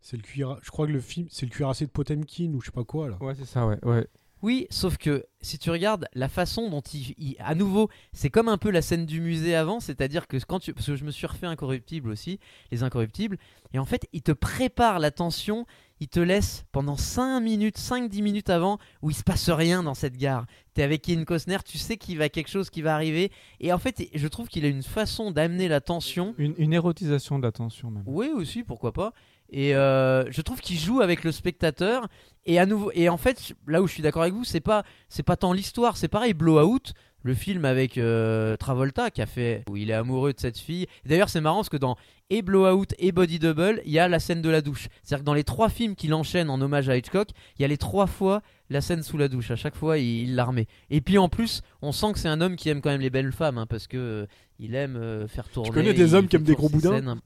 [0.00, 2.66] C'est le cuir, je crois que le film, c'est le cuirassé de Potemkin ou je
[2.66, 3.16] sais pas quoi là.
[3.20, 3.84] Ouais, c'est ça, ouais.
[3.84, 4.06] ouais.
[4.42, 8.48] Oui, sauf que si tu regardes la façon dont il, il- à nouveau, c'est comme
[8.48, 11.10] un peu la scène du musée avant, c'est-à-dire que quand tu, parce que je me
[11.10, 12.38] suis refait Incorruptible aussi,
[12.70, 13.38] les Incorruptibles,
[13.72, 15.66] et en fait, il te prépare la tension,
[16.00, 19.94] il te laisse pendant 5 minutes, 5-10 minutes avant, où il se passe rien dans
[19.94, 20.44] cette gare.
[20.74, 23.78] T'es avec Kevin Costner, tu sais qu'il va quelque chose qui va arriver, et en
[23.78, 27.52] fait, je trouve qu'il a une façon d'amener la tension Une, une érotisation de la
[27.52, 28.02] tension, même.
[28.06, 29.14] oui, aussi, pourquoi pas.
[29.50, 32.08] Et euh, je trouve qu'il joue avec le spectateur.
[32.44, 34.84] Et à nouveau, et en fait, là où je suis d'accord avec vous, c'est pas,
[35.08, 36.32] c'est pas tant l'histoire, c'est pareil.
[36.32, 40.58] Blowout, le film avec euh, Travolta qui a fait, où il est amoureux de cette
[40.58, 40.86] fille.
[41.04, 41.96] D'ailleurs, c'est marrant parce que dans
[42.30, 44.88] et Blowout et Body Double, il y a la scène de la douche.
[45.02, 47.28] C'est-à-dire que dans les trois films qu'il enchaîne en hommage à Hitchcock,
[47.58, 49.50] il y a les trois fois la scène sous la douche.
[49.50, 50.66] À chaque fois, il la remet.
[50.90, 53.10] Et puis en plus, on sent que c'est un homme qui aime quand même les
[53.10, 54.26] belles femmes, hein, parce que euh,
[54.58, 55.70] il aime euh, faire tourner.
[55.70, 57.20] connais des hommes qui aiment des gros boudins scènes.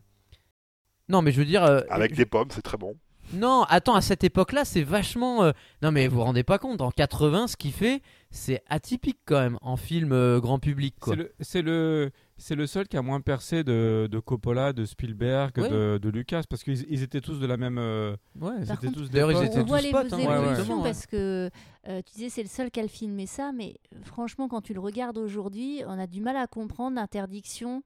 [1.11, 1.65] Non, mais je veux dire.
[1.65, 2.95] euh, Avec je- des pommes, c'est très bon.
[3.33, 5.45] Non, attends, à cette époque-là, c'est vachement.
[5.45, 9.21] euh, Non, mais vous vous rendez pas compte, en 80, ce qu'il fait, c'est atypique
[9.25, 11.15] quand même, en film euh, grand public, quoi.
[11.15, 14.85] C'est le, c'est le, c'est le seul qui a moins percé de, de Coppola, de
[14.85, 15.69] Spielberg, Ouais.
[15.69, 17.79] de, de Lucas, parce qu'ils ils étaient tous de la même.
[17.79, 20.13] euh, Ouais, ils Par étaient contre, tous D'ailleurs, ils étaient on voit tous les potes,
[20.13, 20.33] hein, ouais, ouais.
[20.35, 21.51] évolutions exactement, parce que
[21.87, 24.81] euh, tu disais c'est le seul qui a filmé ça, mais franchement, quand tu le
[24.81, 27.85] regardes aujourd'hui, on a du mal à comprendre l'interdiction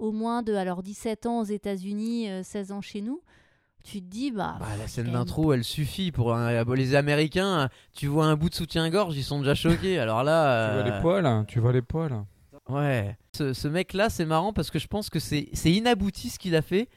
[0.00, 3.20] au moins de alors 17 ans aux États-Unis, euh, 16 ans chez nous.
[3.84, 4.56] Tu te dis, bah.
[4.60, 7.68] Bah, la scène d'intro, elle suffit pour un- les Américains.
[7.94, 9.98] Tu vois un bout de soutien-gorge, ils sont déjà choqués.
[9.98, 12.24] Alors là, Tu vois euh, les poils, hein, tu vois les poils.
[12.68, 13.16] Ouais.
[13.34, 16.54] Ce, ce mec-là, c'est marrant parce que je pense que c'est c'est inabouti ce qu'il
[16.56, 16.88] a fait.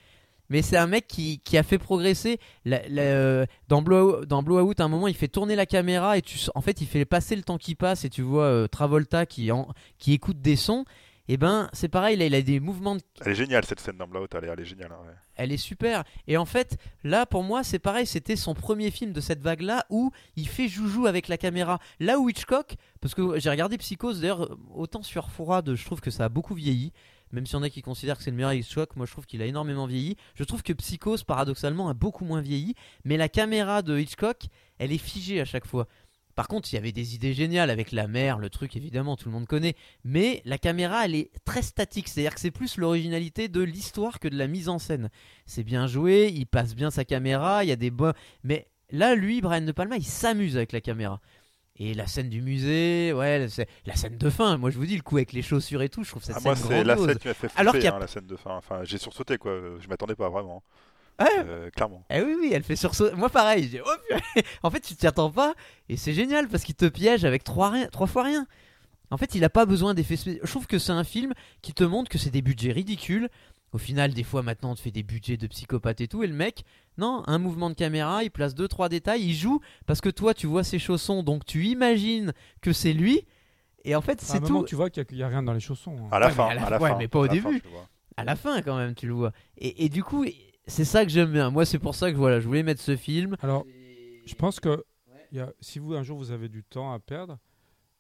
[0.50, 2.38] Mais c'est un mec qui, qui a fait progresser.
[2.66, 6.18] La- la- euh, dans, Blowout, dans Blowout, à un moment, il fait tourner la caméra
[6.18, 8.68] et tu, en fait, il fait passer le temps qui passe et tu vois euh,
[8.68, 10.84] Travolta qui, en- qui écoute des sons.
[11.30, 13.96] Et ben, c'est pareil, là, il a des mouvements de Elle est géniale cette scène
[13.98, 14.92] dans Blowout, elle est, elle est géniale.
[14.92, 15.14] hein, ouais.
[15.36, 16.04] elle est super.
[16.28, 18.06] Et en fait, là, pour moi, c'est pareil.
[18.06, 21.80] C'était son premier film de cette vague-là où il fait joujou avec la caméra.
[22.02, 26.12] Là où Hitchcock, parce que j'ai regardé Psychose, d'ailleurs, autant sur froide, je trouve que
[26.12, 26.92] ça a beaucoup vieilli.
[27.32, 29.26] Même s'il y en a qui considèrent que c'est le meilleur Hitchcock, moi je trouve
[29.26, 30.18] qu'il a énormément vieilli.
[30.36, 32.76] Je trouve que Psychose, paradoxalement, a beaucoup moins vieilli.
[33.06, 34.44] Mais la caméra de Hitchcock,
[34.78, 35.88] elle est figée à chaque fois.
[36.36, 39.30] Par contre, il y avait des idées géniales avec la mer, le truc évidemment, tout
[39.30, 39.76] le monde connaît.
[40.04, 42.08] Mais la caméra, elle est très statique.
[42.08, 45.10] C'est-à-dire que c'est plus l'originalité de l'histoire que de la mise en scène.
[45.46, 48.14] C'est bien joué, il passe bien sa caméra, il y a des bons.
[48.44, 51.22] Mais là, lui, Brian De Palma, il s'amuse avec la caméra.
[51.76, 54.58] Et la scène du musée, ouais, c'est la scène de fin.
[54.58, 56.42] Moi, je vous dis, le coup avec les chaussures et tout, je trouve cette Ah,
[56.44, 58.28] moi, c'est la scène qui m'a fait flipper, Alors qu'il y a- hein, la scène
[58.28, 58.56] de fin.
[58.56, 59.60] Enfin, j'ai sursauté quoi.
[59.80, 60.62] Je m'attendais pas vraiment.
[61.20, 61.28] Ouais.
[61.46, 62.04] Euh, clairement.
[62.10, 63.16] Eh oui, oui, elle fait sursauter.
[63.16, 63.70] Moi, pareil.
[63.72, 63.90] j'ai- oh,
[64.64, 65.54] en fait, tu t'y attends pas.
[65.90, 68.48] Et c'est génial parce qu'il te piège avec trois, rien- trois fois rien.
[69.12, 70.42] En fait, il a pas besoin d'effets spéciaux.
[70.44, 73.30] Je trouve que c'est un film qui te montre que c'est des budgets ridicules.
[73.74, 76.24] Au final, des fois, maintenant, on te fait des budgets de psychopathe et tout.
[76.24, 76.64] Et le mec,
[76.98, 80.34] non, un mouvement de caméra, il place deux, trois détails, il joue parce que toi,
[80.34, 83.26] tu vois ses chaussons, donc tu imagines que c'est lui.
[83.84, 84.68] Et en fait, À un c'est moment, tout.
[84.68, 85.96] tu vois qu'il n'y a, rien dans les chaussons.
[86.04, 86.08] hein.
[86.12, 86.98] À la Ouais, fin, mais à la- à la ouais, fin.
[86.98, 87.62] mais pas au fin, début.
[88.16, 89.32] À la fin, quand même, tu le vois.
[89.58, 90.24] Et, et du coup,
[90.68, 91.50] c'est ça que j'aime bien.
[91.50, 93.36] Moi, c'est pour ça que voilà, je voulais mettre ce film.
[93.42, 93.66] Alors,
[94.26, 94.84] je pense que
[95.32, 97.40] il y a- si vous un jour vous avez du temps à perdre,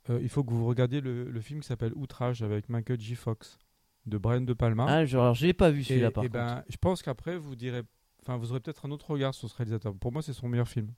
[0.09, 3.15] euh, il faut que vous regardiez le, le film qui s'appelle Outrage avec Michael J.
[3.15, 3.57] Fox
[4.05, 4.85] de Brian De Palma.
[4.87, 6.39] Ah, genre, alors, je l'ai pas vu celui-là par et contre.
[6.39, 7.81] ben, je pense qu'après vous direz,
[8.21, 9.93] enfin, vous aurez peut-être un autre regard sur ce réalisateur.
[9.95, 10.91] Pour moi, c'est son meilleur film.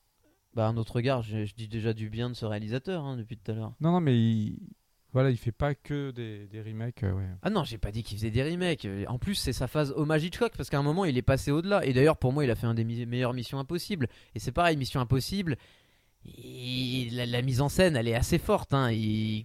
[0.53, 3.37] Bah, un autre regard, je, je dis déjà du bien de ce réalisateur hein, depuis
[3.37, 3.73] tout à l'heure.
[3.79, 4.57] Non, non, mais il,
[5.15, 7.03] voilà, il fait pas que des, des remakes.
[7.03, 7.25] euh, ouais.
[7.41, 8.85] Ah non, j'ai pas dit qu'il faisait des remakes.
[8.85, 11.49] Euh, En plus, c'est sa phase hommage Hitchcock parce qu'à un moment, il est passé
[11.51, 11.83] au-delà.
[11.85, 14.07] Et d'ailleurs, pour moi, il a fait un des mi- meilleures Missions Impossibles.
[14.35, 15.55] Et c'est pareil, Mission Impossible.
[17.11, 18.73] la, mise en scène, elle est assez forte.
[18.73, 18.89] hein.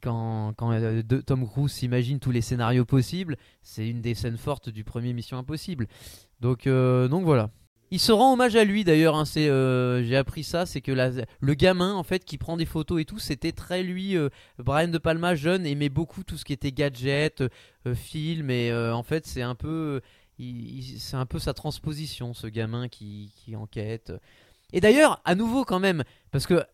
[0.02, 4.68] Quand quand euh, Tom Cruise s'imagine tous les scénarios possibles, c'est une des scènes fortes
[4.70, 5.86] du premier Mission Impossible.
[6.40, 7.50] Donc, donc voilà.
[7.92, 9.16] Il se rend hommage à lui d'ailleurs.
[9.16, 12.66] hein, c'est, euh, j'ai appris ça, c'est que le gamin en fait qui prend des
[12.66, 14.16] photos et tout, c'était très lui.
[14.16, 17.42] euh, Brian de Palma jeune aimait beaucoup tout ce qui était gadget,
[17.86, 20.00] euh, film et en fait c'est un peu
[20.98, 24.12] c'est un peu sa transposition, ce gamin qui, enquête.
[24.72, 26.64] Et d'ailleurs, à nouveau quand même, parce que,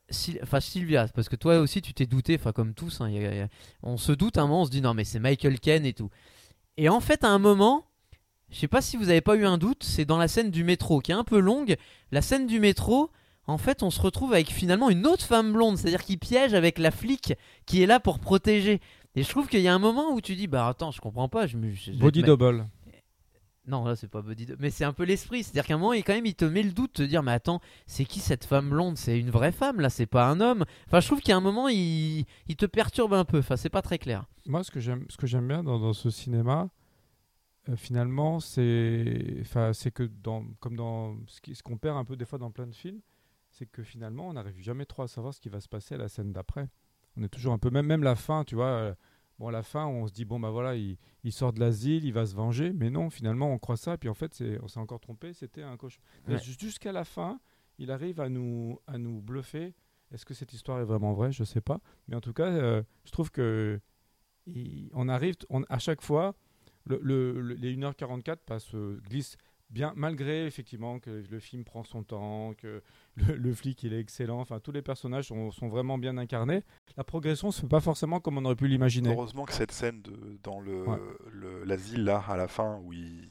[0.42, 3.10] enfin Sylvia, parce que toi aussi tu t'es douté, enfin comme tous, hein,
[3.82, 6.10] on se doute un moment, on se dit non mais c'est Michael Ken et tout.
[6.76, 7.86] Et en fait, à un moment,
[8.50, 10.64] je sais pas si vous avez pas eu un doute, c'est dans la scène du
[10.64, 11.76] métro qui est un peu longue.
[12.12, 13.10] La scène du métro,
[13.46, 16.78] en fait, on se retrouve avec finalement une autre femme blonde, c'est-à-dire qui piège avec
[16.78, 17.34] la flic
[17.66, 18.80] qui est là pour protéger.
[19.14, 21.28] Et je trouve qu'il y a un moment où tu dis bah attends, je comprends
[21.28, 22.66] pas, je me je- je- Body double.
[23.66, 24.58] non, là c'est pas body double.
[24.60, 25.42] Mais c'est un peu l'esprit.
[25.42, 27.32] C'est-à-dire qu'à un moment, il, quand même, il te met le doute, te dire, mais
[27.32, 28.96] attends, c'est qui cette femme blonde?
[28.96, 30.64] C'est une vraie femme, là, c'est pas un homme.
[30.86, 33.38] Enfin, je trouve qu'à un moment, il, il te perturbe un peu.
[33.38, 34.24] Enfin, c'est pas très clair.
[34.46, 36.68] Moi, ce que j'aime, ce que j'aime bien dans, dans ce cinéma,
[37.68, 42.04] euh, finalement, c'est, enfin, c'est que dans, comme dans ce, qui- ce qu'on perd un
[42.04, 43.00] peu des fois dans plein de films,
[43.50, 45.98] c'est que finalement, on n'arrive jamais trop à savoir ce qui va se passer à
[45.98, 46.68] la scène d'après.
[47.16, 48.66] On est toujours un peu, même, même la fin, tu vois.
[48.66, 48.94] euh,
[49.38, 52.06] Bon, à la fin, on se dit bon bah voilà, il, il sort de l'asile,
[52.06, 54.58] il va se venger, mais non, finalement, on croit ça, et puis en fait, c'est,
[54.62, 56.00] on s'est encore trompé, c'était un cochon.
[56.26, 56.38] Ouais.
[56.38, 57.38] Jusqu'à la fin,
[57.78, 59.74] il arrive à nous, à nous bluffer.
[60.10, 61.32] Est-ce que cette histoire est vraiment vraie?
[61.32, 63.78] Je sais pas, mais en tout cas, euh, je trouve que
[64.46, 66.34] il- on arrive, on, à chaque fois,
[66.86, 69.36] le, le- le- les 1h44 passent, euh, glissent
[69.70, 72.82] bien, malgré effectivement que le film prend son temps, que
[73.16, 76.62] le, le flic il est excellent, enfin tous les personnages sont, sont vraiment bien incarnés.
[76.96, 79.10] La progression se fait pas forcément comme on aurait pu l'imaginer.
[79.10, 80.98] Heureusement que cette scène de, dans le Ouais.
[81.32, 83.28] le- l'asile là à la fin où il,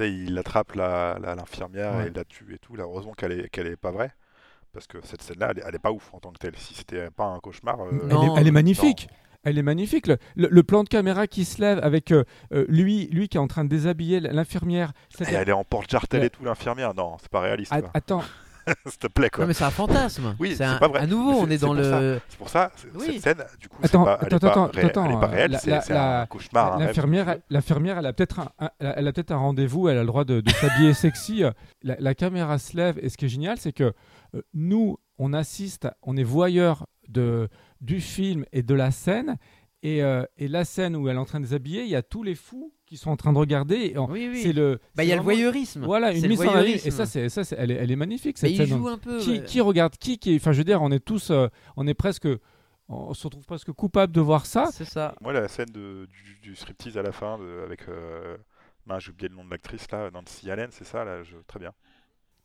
[0.00, 2.04] il attrape la- la- l'infirmière Ouais.
[2.04, 2.74] et il la tue et tout.
[2.74, 4.10] Là, heureusement qu'elle est qu'elle est pas vraie
[4.72, 6.56] parce que cette scène là elle, est- elle est pas ouf en tant que telle.
[6.56, 9.08] Si c'était pas un cauchemar, euh, Elle, Non, est, elle est magnifique.
[9.44, 10.06] Elle est magnifique.
[10.08, 13.36] Le, le- le plan de caméra qui se lève avec euh, euh, lui, lui qui
[13.36, 14.92] est en train de déshabiller l'infirmière.
[15.20, 16.26] Et elle est en porte-jartel Ouais.
[16.26, 16.94] et tout l'infirmière.
[16.94, 17.70] Non, c'est pas réaliste.
[17.72, 17.90] Quoi.
[17.94, 18.22] attends,
[18.86, 19.44] S'il te plaît quoi.
[19.44, 20.36] Non, mais c'est un fantasme.
[20.38, 21.00] Oui, c'est pas vrai.
[21.00, 22.00] À nouveau, on c'est- est dans pour ça.
[22.00, 22.20] le.
[22.28, 23.06] C'est pour ça, Oui.
[23.14, 25.12] cette scène, du coup, Attends, c'est pas, elle est attends, pas, attends, réelle, attends, elle
[25.16, 26.78] est pas réelle, la- c'est un cauchemar.
[26.78, 30.06] L'infirmière, l'infirmière, elle a peut-être un, un- elle a peut-être un rendez-vous, elle a le
[30.06, 31.42] droit de, de s'habiller sexy.
[31.82, 33.94] La, la caméra se lève et ce qui est génial, c'est que
[34.34, 37.48] euh, nous, on assiste, on est voyeur de
[37.80, 39.36] du film et de la scène.
[39.84, 42.02] Et, euh, et la scène où elle est en train de déshabiller, il y a
[42.02, 43.92] tous les fous qui sont en train de regarder.
[43.94, 44.42] et on- Oui, oui.
[44.42, 44.80] C'est le.
[44.96, 45.84] Bah, il y a le voyeurisme.
[45.84, 46.88] Voilà, une mise en voyeurisme.
[46.88, 48.76] Et ça, c'est, ça c'est- elle, est, elle est magnifique cette Mais il scène.
[48.78, 49.18] joue un peu.
[49.20, 49.44] qui, ouais.
[49.44, 52.26] qui regarde qui, qui Enfin, je veux dire, on est tous, euh, on est presque,
[52.88, 54.68] on se retrouve presque coupable de voir ça.
[54.72, 55.14] C'est ça.
[55.20, 57.88] Moi, la scène de, du, du striptease à la fin, de- avec.
[57.88, 58.36] Euh,
[58.98, 61.36] j'ai oublié le nom de l'actrice là, Nancy Allen, c'est ça, là, je...
[61.46, 61.72] très bien.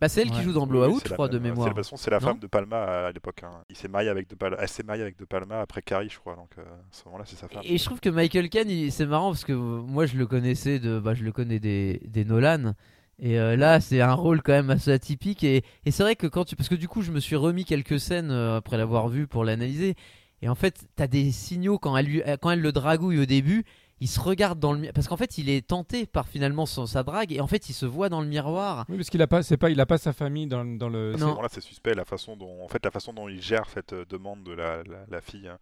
[0.04, 1.68] Bah, c'est elle qui joue dans Blowout, oui, je c'est la crois, de euh, mémoire.
[1.70, 3.42] C'est, de toute façon, c'est la Non femme de Palma à, à l'époque.
[3.44, 3.64] hein.
[3.70, 6.20] Il s'est marié avec de Palma, elle s'est mariée avec de Palma après Carrie, je
[6.20, 6.36] crois.
[6.36, 7.62] Donc euh, à ce moment-là, c'est sa femme.
[7.64, 10.28] Et je trouve que Michael Caine, il- c'est marrant parce que euh, moi je le
[10.28, 12.74] connaissais de, bah, je le connais des, des Nolan.
[13.20, 15.44] Et euh, là, c'est un rôle quand même assez atypique.
[15.46, 17.64] Et, et c'est vrai que quand tu, parce que du coup, je me suis remis
[17.64, 19.96] quelques scènes euh, après l'avoir vu pour l'analyser.
[20.42, 23.26] Et en fait, t'as des signaux quand elle, lui, euh, quand elle le dragouille au
[23.26, 23.64] début.
[24.04, 26.86] Il se regarde dans le mi- parce qu'en fait, il est tenté par finalement son,
[26.86, 28.84] sa drague et en fait, il se voit dans le miroir.
[28.90, 31.14] Oui, parce qu'il a pas, c'est pas, il a pas sa famille dans, dans le.
[31.14, 31.28] À ce Non.
[31.30, 34.04] moment-là, c'est suspect la façon dont, en fait, la façon dont il gère cette euh,
[34.10, 35.58] demande de la, la, la fille hein,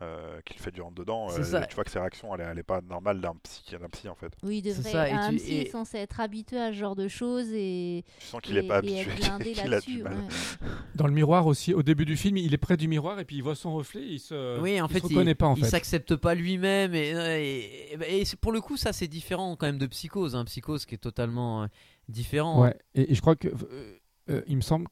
[0.00, 1.28] euh, qu'il fait du rentre dedans.
[1.30, 1.66] Euh, ça.
[1.66, 4.08] Tu vois que ses réactions, elle, est- elle est pas normale d'un psy, d'un psy
[4.08, 4.32] en fait.
[4.44, 4.90] Oui, il devrait.
[4.92, 8.04] ça, un tu- psy et- est censé être habitué à ce genre de choses et.
[8.20, 9.24] Tu sens qu'il est pas habitué, qu'il
[9.60, 10.02] a du là-dessus.
[10.02, 10.14] mal.
[10.14, 10.68] ouais.
[10.94, 13.36] Dans le miroir aussi, au début du film, il est près du miroir et puis
[13.36, 14.02] il voit son reflet.
[14.06, 14.60] Il se.
[14.60, 18.20] oui, en il fait, se reconnaît pas en il s'accepte pas lui-même et, et, et-
[18.20, 20.36] et c'est- pour le coup, ça c'est différent quand même de Psychose.
[20.36, 20.44] Hein.
[20.44, 21.66] Psychose qui est totalement euh,
[22.08, 22.62] différent.
[22.62, 22.76] Ouais.
[22.94, 23.98] Et, et je crois que, euh,
[24.30, 24.86] euh, il me semble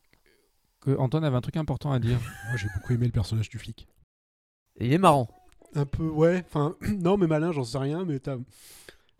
[0.80, 2.18] que Antoine avait un truc important à dire.
[2.48, 3.86] Moi, j'ai beaucoup aimé le personnage du flic.
[4.78, 5.28] Et il est marrant.
[5.74, 6.44] Un peu, ouais.
[6.46, 8.38] Enfin, non, mais malin, j'en sais rien, mais t'as-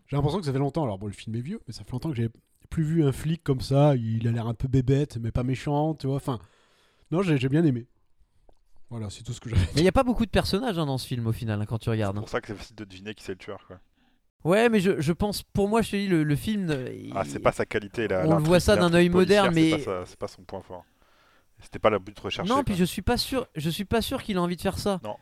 [0.07, 0.83] j'ai l'impression que ça fait longtemps.
[0.83, 2.29] Alors, bon, le film est vieux, mais ça fait longtemps que j'ai
[2.69, 3.95] plus vu un flic comme ça.
[3.95, 6.15] Il a l'air un peu bébête, mais pas méchant, tu vois.
[6.17, 6.39] Enfin,
[7.11, 7.85] non, j'ai bien aimé.
[8.89, 9.61] Voilà, c'est tout ce que j'avais.
[9.75, 11.65] Mais il n'y a pas beaucoup de personnages hein, dans ce film au final, hein,
[11.65, 12.15] quand tu regardes.
[12.15, 13.65] C'est pour ça que c'est facile de deviner qui c'est le tueur.
[13.67, 13.79] Quoi.
[14.45, 16.69] Ouais, mais je, je pense, pour moi, je te dis, le, le film.
[16.69, 18.07] euh, Ah, c'est pas sa qualité.
[18.07, 20.43] La, On le voit ça d'un œil moderne, mais- c'est pas, sa- c'est pas son
[20.43, 20.85] point fort.
[21.59, 22.47] C'était pas le but recherché.
[22.47, 22.63] Non, quoi.
[22.63, 25.01] puis je suis pas sûr, je suis pas sûr qu'il a envie de faire ça.
[25.03, 25.17] Non.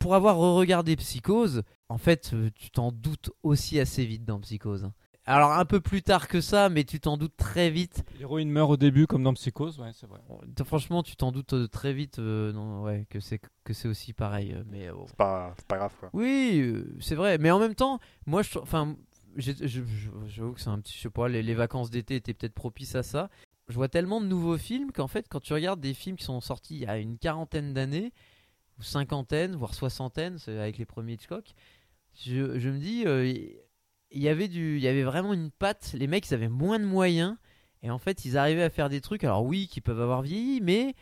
[0.00, 4.84] Pour avoir regardé Psychose, en fait, euh, tu t'en doutes aussi assez vite dans Psychose.
[4.84, 4.92] hein.
[5.24, 8.02] Alors un peu plus tard que ça, mais tu t'en doutes très vite.
[8.18, 10.20] L'héroïne meurt au début, comme dans Psychose, ouais, c'est vrai.
[10.64, 14.14] Franchement, tu t'en doutes euh, très vite, euh, non, ouais, que c'est que c'est aussi
[14.14, 14.56] pareil.
[14.70, 15.92] Mais euh, C'est pas, c'est pas grave.
[16.00, 16.08] Quoi.
[16.14, 17.36] oui, euh, c'est vrai.
[17.36, 18.96] Mais en même temps, moi, je, enfin,
[19.36, 22.94] j'avoue que c'est un petit, je sais pas, les, les vacances d'été étaient peut-être propices
[22.94, 23.28] à ça.
[23.68, 26.40] Je vois tellement de nouveaux films qu'en fait, quand tu regardes des films qui sont
[26.40, 28.12] sortis il y a une quarantaine d'années,
[28.78, 31.54] ou cinquantaine, voire soixantaine, avec les premiers Hitchcock,
[32.24, 33.26] je, je me dis, euh,
[34.10, 35.94] il y avait du, il y avait vraiment une patte.
[35.94, 37.36] Les mecs, ils avaient moins de moyens,
[37.82, 39.24] et en fait, ils arrivaient à faire des trucs.
[39.24, 40.94] Alors oui, qui peuvent avoir vieilli, mais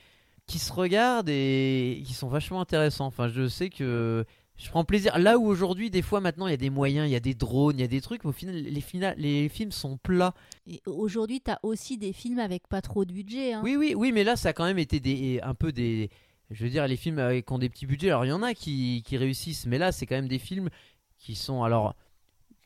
[0.46, 3.06] qui se regardent et qui sont vachement intéressants.
[3.06, 4.24] Enfin, je sais que
[4.56, 5.18] je prends plaisir.
[5.18, 7.34] Là où aujourd'hui, des fois, maintenant, il y a des moyens, il y a des
[7.34, 10.34] drones, il y a des trucs, mais au final, les, fina- les films sont plats.
[10.66, 13.54] Et aujourd'hui, t'as aussi des films avec pas trop de budget.
[13.54, 13.60] hein.
[13.64, 16.10] Oui, oui, oui, mais là, ça a quand même été des, un peu des.
[16.50, 18.42] Je veux dire, les films euh, qui ont des petits budgets, alors il y en
[18.42, 20.68] a qui, qui réussissent, mais là, c'est quand même des films
[21.18, 21.62] qui sont.
[21.64, 21.94] Alors,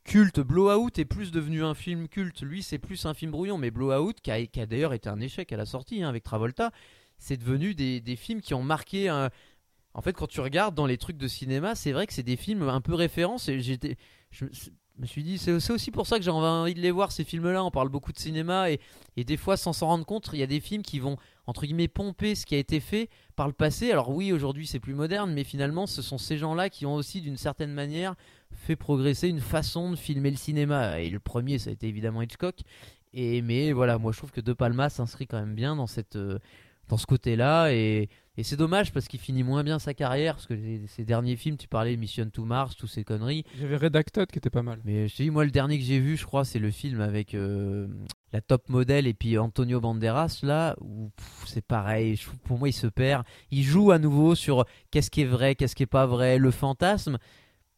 [0.05, 0.41] culte.
[0.41, 2.43] Blowout est plus devenu un film culte.
[2.43, 5.21] Lui, c'est plus un film brouillon, mais Blowout, qui a, qui a d'ailleurs été un
[5.21, 6.73] échec à la sortie hein, avec Travolta,
[7.19, 9.09] c'est devenu des, des films qui ont marqué.
[9.09, 9.31] un-
[9.95, 12.37] En fait, quand tu regardes dans les trucs de cinéma, c'est vrai que c'est des
[12.37, 13.49] films un peu références.
[13.49, 13.61] Et
[15.01, 17.25] me- me suis dit, c'est aussi pour ça que j'ai envie de les voir ces
[17.25, 17.65] films-là.
[17.65, 18.81] On parle beaucoup de cinéma et,
[19.17, 21.63] et des fois, sans s'en rendre compte, il y a des films qui vont entre
[21.67, 23.91] guillemets pomper ce qui a été fait par le passé.
[23.91, 27.21] Alors oui, aujourd'hui c'est plus moderne, mais finalement ce sont ces gens-là qui ont aussi
[27.21, 28.15] d'une certaine manière
[28.53, 31.01] fait progresser une façon de filmer le cinéma.
[31.01, 32.61] Et le premier, ça a été évidemment Hitchcock.
[33.13, 36.15] Et mais voilà, moi je trouve que De Palma s'inscrit quand même bien dans cette
[36.17, 36.39] euh,
[36.91, 40.47] dans ce côté-là et, et c'est dommage parce qu'il finit moins bien sa carrière parce
[40.47, 43.45] que les- ses derniers films, tu parlais Mission to Mars, tous ces conneries.
[43.63, 44.81] Avait Redacted qui était pas mal.
[44.85, 47.01] Mais je te dis, moi, le dernier que j'ai vu, je crois, c'est le film
[47.01, 47.87] avec euh,
[48.33, 52.17] la top modèle et puis Antonio Banderas, là, où pff, c'est pareil.
[52.17, 53.25] je trouve- pour moi, il se perd.
[53.53, 56.51] Il joue à nouveau sur qu'est-ce qui est vrai, qu'est-ce qui est pas vrai, le
[56.51, 57.19] fantasme.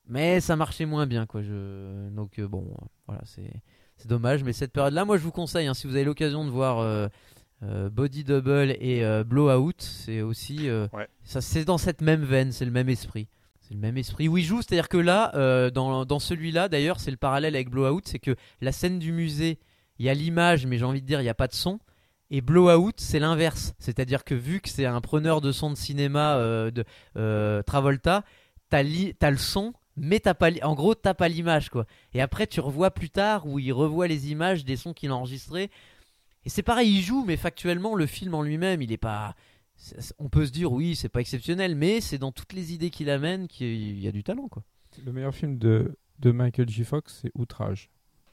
[0.08, 1.42] Mais ça marchait moins bien, quoi.
[1.42, 2.08] Je...
[2.10, 2.74] Donc, euh, bon,
[3.06, 3.50] voilà, c'est
[3.98, 4.42] c'est dommage.
[4.42, 6.78] Mais cette période-là, moi, je vous conseille, hein, si vous avez l'occasion de voir.
[6.80, 7.08] euh,
[7.62, 11.06] euh, Body Double et euh, Blowout, c'est aussi euh, Ouais.
[11.22, 13.28] ça, c'est dans cette même veine, c'est le même esprit.
[13.60, 14.28] C'est le même esprit.
[14.28, 18.02] où il joue, c'est-à-dire que là, dans, dans celui-là, d'ailleurs, c'est le parallèle avec Blowout,
[18.04, 19.58] c'est que la scène du musée,
[19.98, 21.78] il y a l'image, mais j'ai envie de dire, il n'y a pas de son.
[22.30, 23.74] Et Blowout, c'est l'inverse.
[23.78, 26.36] C'est-à-dire que vu que c'est un preneur de son de cinéma
[26.72, 28.24] de Travolta,
[28.68, 28.82] t'as,
[29.30, 31.86] le son, mais t'as pas, en gros, t'as pas l'image, quoi.
[32.14, 35.14] Et après, tu revois plus tard où il revoit les images des sons qu'il a
[35.14, 35.70] enregistrés.
[36.44, 39.34] Et c'est pareil, il joue, mais factuellement, le film en lui-même, il est pas.
[40.18, 43.10] On peut se dire, oui, c'est pas exceptionnel, mais c'est dans toutes les idées qu'il
[43.10, 44.62] amène qu'il y a du talent, quoi.
[45.04, 46.84] Le meilleur film de, de Michael J.
[46.84, 47.90] Fox, c'est Outrage.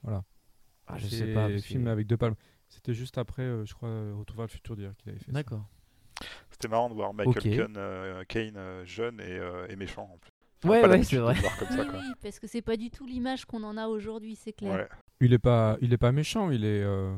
[0.07, 1.47] Ah, je sais pas.
[1.49, 2.35] le film avec deux palmes.
[2.67, 5.25] C'était juste après, euh, je crois, euh, Retour vers le futur dire qu'il avait fait
[5.25, 5.31] ça.
[5.31, 5.65] D'accord.
[6.51, 7.43] C'était marrant de voir Michael Ok.
[7.43, 10.31] Caine, euh, euh, jeune et, euh, et méchant en plus.
[10.69, 11.33] Ouais, c'est vrai.
[11.35, 11.99] le voir comme Oui, ça, quoi.
[11.99, 14.73] oui, parce que c'est pas du tout l'image qu'on en a aujourd'hui, c'est clair.
[14.75, 14.87] Ouais.
[15.21, 17.15] Il est pas, il est pas méchant, il est, euh,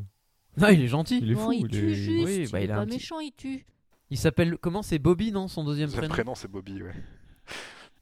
[0.58, 1.20] Non, il est gentil.
[1.22, 1.54] il est Non, fou.
[1.54, 3.66] il il tue est- juste, Oui, bah, il est pas petit- méchant, il tue.
[4.10, 4.58] Il s'appelle.
[4.58, 6.94] Comment c'est Bobby, non Son deuxième Son prénom prénom c'est Bobby, ouais.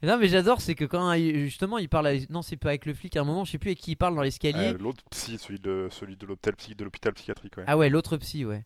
[0.01, 2.07] Et Non, mais j'adore, c'est que quand il- justement il parle.
[2.07, 3.91] à- Non, c'est pas avec le flic à un moment, je sais plus avec qui
[3.91, 4.73] il parle dans l'escalier.
[4.73, 7.65] Euh, L'autre psy, celui de celui de l'hôpital psy- de l'hôpital psychiatrique, ouais.
[7.67, 8.65] Ah ouais, l'autre psy, ouais.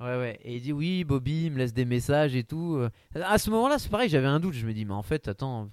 [0.00, 0.40] Ouais, ouais.
[0.42, 2.74] Et il dit oui, Bobby, il me laisse des messages et tout.
[2.76, 4.54] Euh, À ce moment-là, c'est pareil, j'avais un doute.
[4.54, 5.70] Je me dis, mais en fait, attends.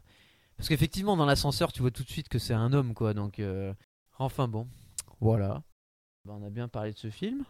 [0.58, 3.14] Parce qu'effectivement, dans l'ascenseur, tu vois tout de suite que c'est un homme, quoi.
[3.14, 3.74] Donc, euh,
[4.20, 4.68] enfin bon.
[5.22, 5.64] Voilà.
[6.26, 7.44] Ben, on a bien parlé de ce film.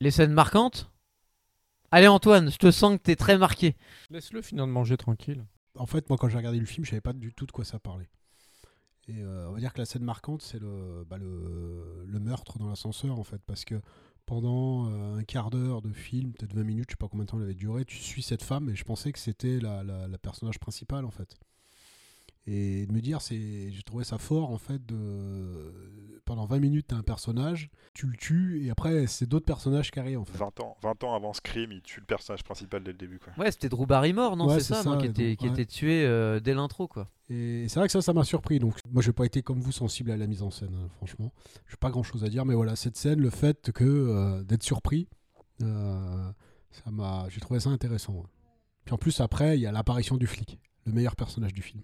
[0.00, 0.90] Les scènes marquantes
[1.90, 3.76] Allez, Antoine, je te sens que t'es très marqué.
[4.10, 5.44] Laisse-le finir de manger tranquille.
[5.76, 7.64] En fait, moi, quand j'ai regardé le film, je savais pas du tout de quoi
[7.66, 8.08] ça parlait.
[9.08, 12.58] Et euh, on va dire que la scène marquante, c'est le, bah, le, le meurtre
[12.58, 13.80] dans l'ascenseur, en fait, parce que
[14.24, 17.30] pendant euh, un quart d'heure de film, peut-être 20 minutes, je sais pas combien de
[17.30, 20.08] temps elle avait duré, tu suis cette femme et je pensais que c'était la, la-
[20.08, 21.36] la personnage principale, en fait.
[22.46, 25.72] Et de me dire, c'est, j'ai trouvé ça fort, en fait, de
[26.24, 29.98] pendant 20 minutes, t'as un personnage, tu le tues et après, c'est d'autres personnages qui
[29.98, 30.38] arrivent, en fait.
[30.38, 33.32] 20 ans, 20 ans avant Scream, il tue le personnage principal dès le début, quoi.
[33.38, 35.52] Ouais, c'était Drew Barrymore, non Ouais, C'est ça, non, qui, était, donc, qui ouais.
[35.52, 37.08] était tué euh, dès l'intro, quoi.
[37.28, 38.58] Et c'est vrai que ça, ça m'a surpris.
[38.58, 40.88] Donc, moi, je n'ai pas été comme vous sensible à la mise en scène, hein,
[40.96, 41.32] franchement.
[41.66, 44.42] Je n'ai pas grand chose à dire, mais voilà, cette scène, le fait que euh,
[44.44, 45.08] d'être surpris,
[45.62, 46.32] euh,
[46.70, 48.14] ça m'a, j'ai trouvé ça intéressant.
[48.14, 48.26] ouais.
[48.84, 51.82] Puis en plus, après, il y a l'apparition du flic, le meilleur personnage du film.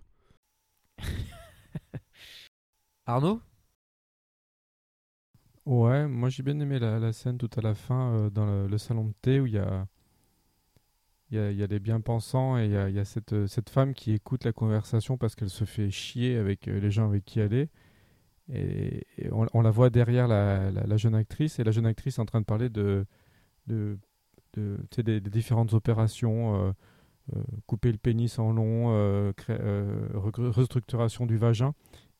[3.08, 3.40] Arnaud?
[5.66, 9.04] Ouais, moi j'ai bien aimé la, scène tout à la fin euh, dans le, salon
[9.04, 9.86] de thé où il y a,
[11.30, 14.44] y a, y a bien-pensants et il y a, cette, euh, cette femme qui écoute
[14.44, 17.70] la conversation parce qu'elle se fait chier avec euh, les gens avec qui elle est.
[18.52, 22.26] Et, on, la voit derrière la, la- jeune actrice et la jeune actrice est en
[22.26, 23.06] train de parler de,
[23.66, 23.98] de,
[24.96, 26.74] des, différentes opérations,
[27.66, 29.32] couper le pénis en long,
[30.14, 31.74] restructuration du vagin.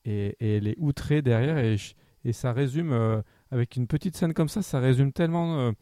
[0.09, 1.94] Et, et elle est outrée derrière et, je-
[2.25, 5.73] et ça résume euh, avec une petite scène comme ça, ça résume tellement euh,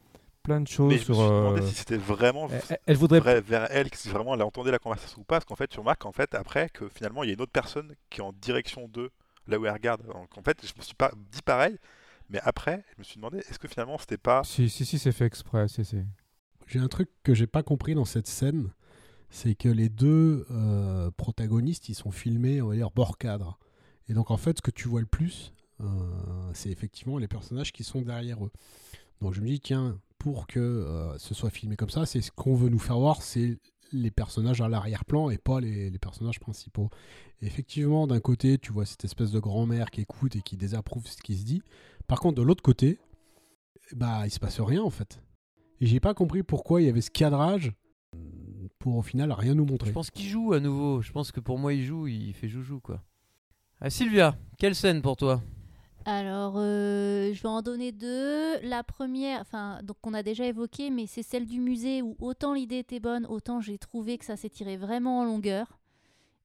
[0.43, 2.97] plein de choses Mais je me suis demandé euh, si c'était vraiment elle, elle- elle
[2.97, 3.19] voudrait.
[3.19, 5.79] vrai vers elle, si vraiment elle entendait la conversation ou pas, parce qu'en fait, tu
[5.79, 8.33] remarques en fait après que finalement il y a une autre personne qui est en
[8.33, 9.09] direction d'eux,
[9.47, 10.05] là où elle regarde.
[10.05, 11.77] Donc en fait, je me suis pas dit pareil,
[12.29, 15.11] mais après, je me suis demandé est-ce que finalement c'était pas Si, si, si, c'est
[15.13, 15.67] fait exprès.
[15.69, 15.97] si, si.
[16.67, 18.71] J'ai un truc que j'ai pas compris dans cette scène,
[19.29, 23.57] c'est que les deux euh, protagonistes, ils sont filmés, on va dire, bord cadre.
[24.09, 25.85] Et donc, en fait, ce que tu vois le plus, euh,
[26.53, 28.51] c'est effectivement les personnages qui sont derrière eux.
[29.21, 32.31] Donc, je me dis, tiens, pour que euh, ce soit filmé comme ça, c'est ce
[32.31, 33.57] qu'on veut nous faire voir, c'est
[33.93, 36.89] les personnages à l'arrière-plan et pas les, personnages principaux.
[37.41, 41.21] Effectivement, d'un côté, tu vois cette espèce de grand-mère qui écoute et qui désapprouve ce
[41.21, 41.61] qui se dit.
[42.07, 42.99] Par contre, de l'autre côté,
[43.93, 45.21] bah, il se passe rien en fait.
[45.79, 47.73] Et j'ai pas compris pourquoi il y avait ce cadrage
[48.79, 49.89] pour au final rien nous montrer.
[49.89, 51.01] Je pense qu'il joue à nouveau.
[51.01, 53.03] Je pense que pour moi, il joue, il fait joujou quoi.
[53.79, 55.39] Ah, Sylvia, quelle scène pour toi?
[56.05, 58.59] Alors, euh, je vais en donner deux.
[58.61, 62.53] La première, enfin, donc on a déjà évoqué, mais c'est celle du musée où autant
[62.53, 65.77] l'idée était bonne, autant j'ai trouvé que ça s'étirait vraiment en longueur.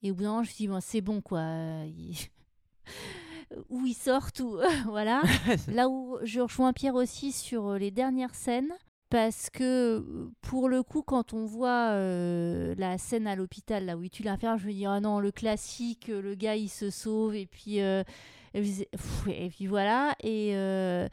[0.02, 1.40] Et au bout d'un moment, je me suis dit, bon, c'est bon quoi.
[3.70, 5.22] où ils sortent, ou voilà.
[5.68, 8.74] Là où je rejoins Pierre aussi sur euh, les dernières scènes,
[9.12, 14.02] parce que pour le coup, quand on voit euh, la scène à l'hôpital, là où
[14.02, 16.88] il tue l'infirmière, je me dis, ah non, le classique, euh, le gars il se
[16.88, 18.02] sauve, et puis, euh,
[18.54, 20.16] et puis, pff, et puis voilà.
[20.20, 21.08] Et, euh,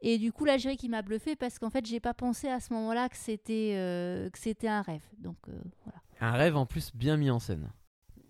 [0.00, 2.48] et du coup, là, je dirais qu'il m'a bluffé parce qu'en fait, j'ai pas pensé
[2.48, 5.02] à ce moment-là que c'était euh, que c'était un rêve.
[5.18, 5.98] Donc euh, voilà.
[6.20, 7.72] Un rêve en plus bien mis en scène.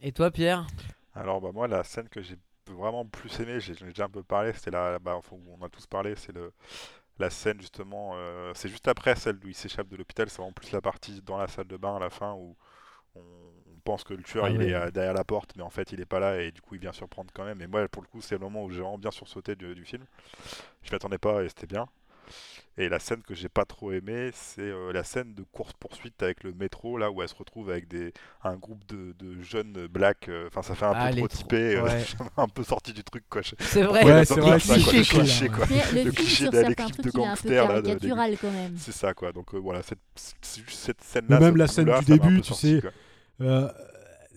[0.00, 0.66] Et toi, Pierre?
[1.12, 2.36] Alors, bah, moi, la scène que j'ai
[2.70, 5.68] vraiment plus aimée, j'ai j'en ai déjà un peu parlé, c'était la, bah, on a
[5.68, 6.52] tous parlé, c'est le,
[7.20, 10.52] la scène justement, euh, c'est juste après celle où il s'échappe de l'hôpital, c'est vraiment
[10.52, 12.56] plus la partie dans la salle de bain à la fin où
[13.16, 15.92] on, on pense que le tueur Ah il est derrière la porte, mais en fait
[15.92, 17.60] il est pas là et du coup il vient surprendre quand même.
[17.62, 19.84] Et moi, pour le coup, c'est le moment où j'ai vraiment bien sursauté du, du
[19.84, 20.04] film.
[20.82, 21.88] Je m'attendais pas et c'était bien.
[22.78, 26.42] Et la scène que j'ai pas trop aimée, c'est euh, la scène de course-poursuite avec
[26.44, 28.12] le métro, là où elle se retrouve avec des,
[28.42, 30.28] un groupe de, de jeunes blacks.
[30.28, 32.04] euh, Enfin, ça fait un Ah, peu trop trop- typé, euh, ouais.
[32.38, 33.42] un peu sorti du truc, quoi.
[33.58, 34.02] C'est vrai.
[34.04, 35.66] Ouais, c'est vrai, cliché, c'est quoi, le cliché, quoi.
[36.04, 38.36] Le cliché sur de certains l'équipe trucs, de il est un peu gangsters, là, de-
[38.40, 38.76] quand même.
[38.78, 39.32] C'est ça, quoi.
[39.32, 39.98] Donc euh, voilà, cette,
[40.68, 41.38] cette scène-là.
[41.40, 42.80] Même la scène du ça début, peu tu sais,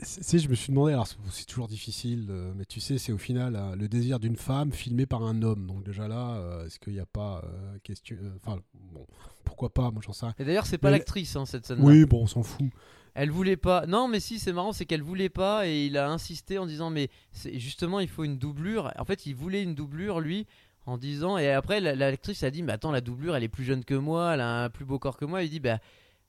[0.04, 3.18] c'est- je me suis demandé, alors c'est- toujours difficile, euh, mais tu sais, c'est au
[3.18, 5.68] final euh, le désir d'une femme filmé par un homme.
[5.68, 8.60] Donc déjà là, euh, est-ce qu'il n'y a pas euh, question, enfin
[8.94, 9.06] bon,
[9.44, 10.36] pourquoi pas, moi j'en sais rien.
[10.40, 11.80] Et d'ailleurs, c'est pas Mais- l'actrice, hein, cette scène.
[11.82, 12.68] Oui, bon, on s'en fout.
[13.16, 13.86] Elle voulait pas.
[13.86, 16.90] Non, mais si, c'est marrant, c'est qu'elle voulait pas et il a insisté en disant
[16.90, 17.10] mais
[17.54, 18.92] justement il faut une doublure.
[18.98, 20.48] En fait, il voulait une doublure lui
[20.88, 23.64] en disant et après la- l'actrice a dit mais attends la doublure elle est plus
[23.64, 25.44] jeune que moi, elle a un plus beau corps que moi.
[25.44, 25.78] Il dit bah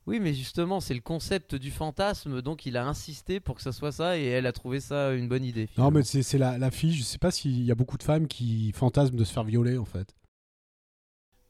[0.06, 3.72] oui mais justement c'est le concept du fantasme donc il a insisté pour que ça
[3.72, 5.62] soit ça et elle a trouvé ça une bonne idée.
[5.62, 5.90] Non, finalement.
[5.92, 8.72] mais c'est la, la fille, je sais pas s'il y a beaucoup de femmes qui
[8.74, 10.14] fantasment de se faire violer en fait.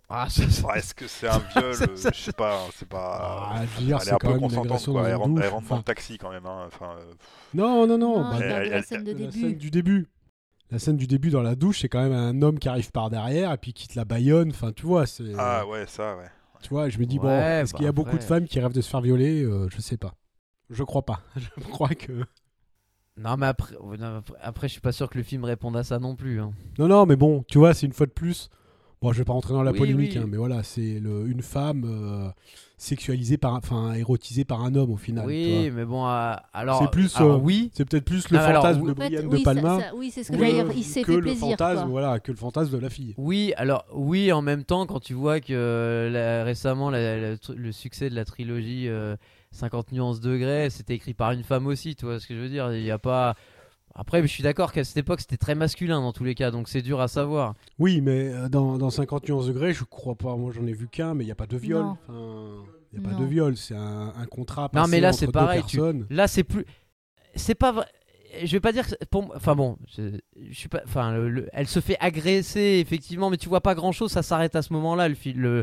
[0.08, 2.56] Ah, ça, ça- Ouais, Est-ce que c'est un viol Ça, euh, ça, Je sais pas,
[2.58, 3.48] hein, c'est pas.
[3.54, 5.02] Ah, je veux dire, elle est c'est un quand peu même une consentante, agression quoi.
[5.02, 5.76] dans Elle rentre, elle rentre dans enfin.
[5.78, 6.46] le taxi quand même.
[6.46, 6.64] hein.
[6.66, 7.12] Enfin, euh,
[7.54, 8.18] Non, non, non.
[8.18, 9.40] Non, bah, parle de la elle- scène de la début.
[9.40, 10.06] scène du début.
[10.70, 13.08] La scène du début dans la douche, c'est quand même un homme qui arrive par
[13.08, 14.50] derrière et puis qui te la baïonne.
[14.50, 15.24] Enfin, tu vois, c'est.
[15.38, 16.28] Ah ouais, ça, ouais.
[16.64, 18.58] Tu vois, je me dis, bon, est-ce bah qu'il y a beaucoup de femmes qui
[18.58, 20.14] rêvent de se faire violer Euh, Je sais pas.
[20.70, 21.20] Je crois pas.
[21.36, 22.24] Je crois que.
[23.16, 25.84] Non mais après, non, après- après je suis pas sûr que le film réponde à
[25.84, 26.40] ça non plus.
[26.40, 26.52] hein.
[26.78, 28.48] Non, non, mais bon, tu vois, c'est une fois de plus.
[29.02, 30.18] Bon, je vais pas rentrer dans la Oui, polémique, oui.
[30.18, 32.30] hein, mais voilà, c'est une femme euh,
[32.76, 35.26] sexualisée par, un- enfin, érotisée par un homme au final.
[35.26, 36.80] oui, mais bon euh, alors.
[36.82, 37.70] C'est plus, alors, euh, oui.
[37.72, 38.88] C'est peut-être plus le Non, mais alors, fantasme oui.
[38.88, 40.76] de Brian oui, de Palma ça- oui, c'est ce que que.
[40.76, 41.40] Il s'est fait le plaisir.
[41.50, 41.88] fantasme, quoi.
[41.90, 43.14] voilà, que le fantasme de la fille.
[43.16, 47.34] Oui, alors oui, en même temps, quand tu vois que euh, la- récemment la- la
[47.36, 49.16] tr- le succès de la trilogie euh,
[49.52, 52.48] 50 nuances degrés, c'était écrit par une femme aussi, tu vois ce que je veux
[52.48, 52.72] dire?
[52.74, 53.34] Il y a pas.
[53.94, 56.68] Après, je suis d'accord qu'à cette époque, c'était très masculin dans tous les cas, donc
[56.68, 57.54] c'est dur à savoir.
[57.78, 60.34] Oui, mais euh, dans, dans 50 nuances degrés, je crois pas.
[60.36, 61.86] Moi, j'en ai vu qu'un, mais il n'y a pas de viol.
[62.08, 63.20] Il n'y a pas Non.
[63.20, 63.56] de viol.
[63.56, 64.68] C'est un, un contrat.
[64.74, 65.80] Non, mais là, c'est pareil, tu-.
[66.10, 66.64] Là, c'est plus.
[67.36, 67.86] C'est pas vrai.
[68.42, 70.18] Je vais pas dire que pour enfin bon, je,
[70.50, 73.76] je suis pas enfin le- le- elle se fait agresser effectivement mais tu vois pas
[73.76, 75.62] grand-chose, ça s'arrête à ce moment-là le film le-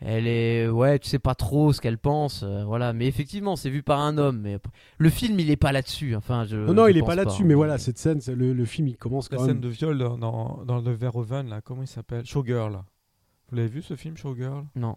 [0.00, 3.70] elle est ouais, tu sais pas trop ce qu'elle pense euh, voilà, mais effectivement, c'est
[3.70, 4.58] vu par un homme mais
[4.98, 7.44] le film il est pas là-dessus enfin je Non, non, je il est pas là-dessus,
[7.44, 9.60] mais voilà, cette scène, le, le film, il commence La quand scène même.
[9.62, 12.24] de viol dans, dans, dans le Verhoeven, là, comment il s'appelle?
[12.26, 12.82] Showgirl.
[13.50, 14.64] Vous l'avez vu ce film, Showgirl?
[14.74, 14.96] Non.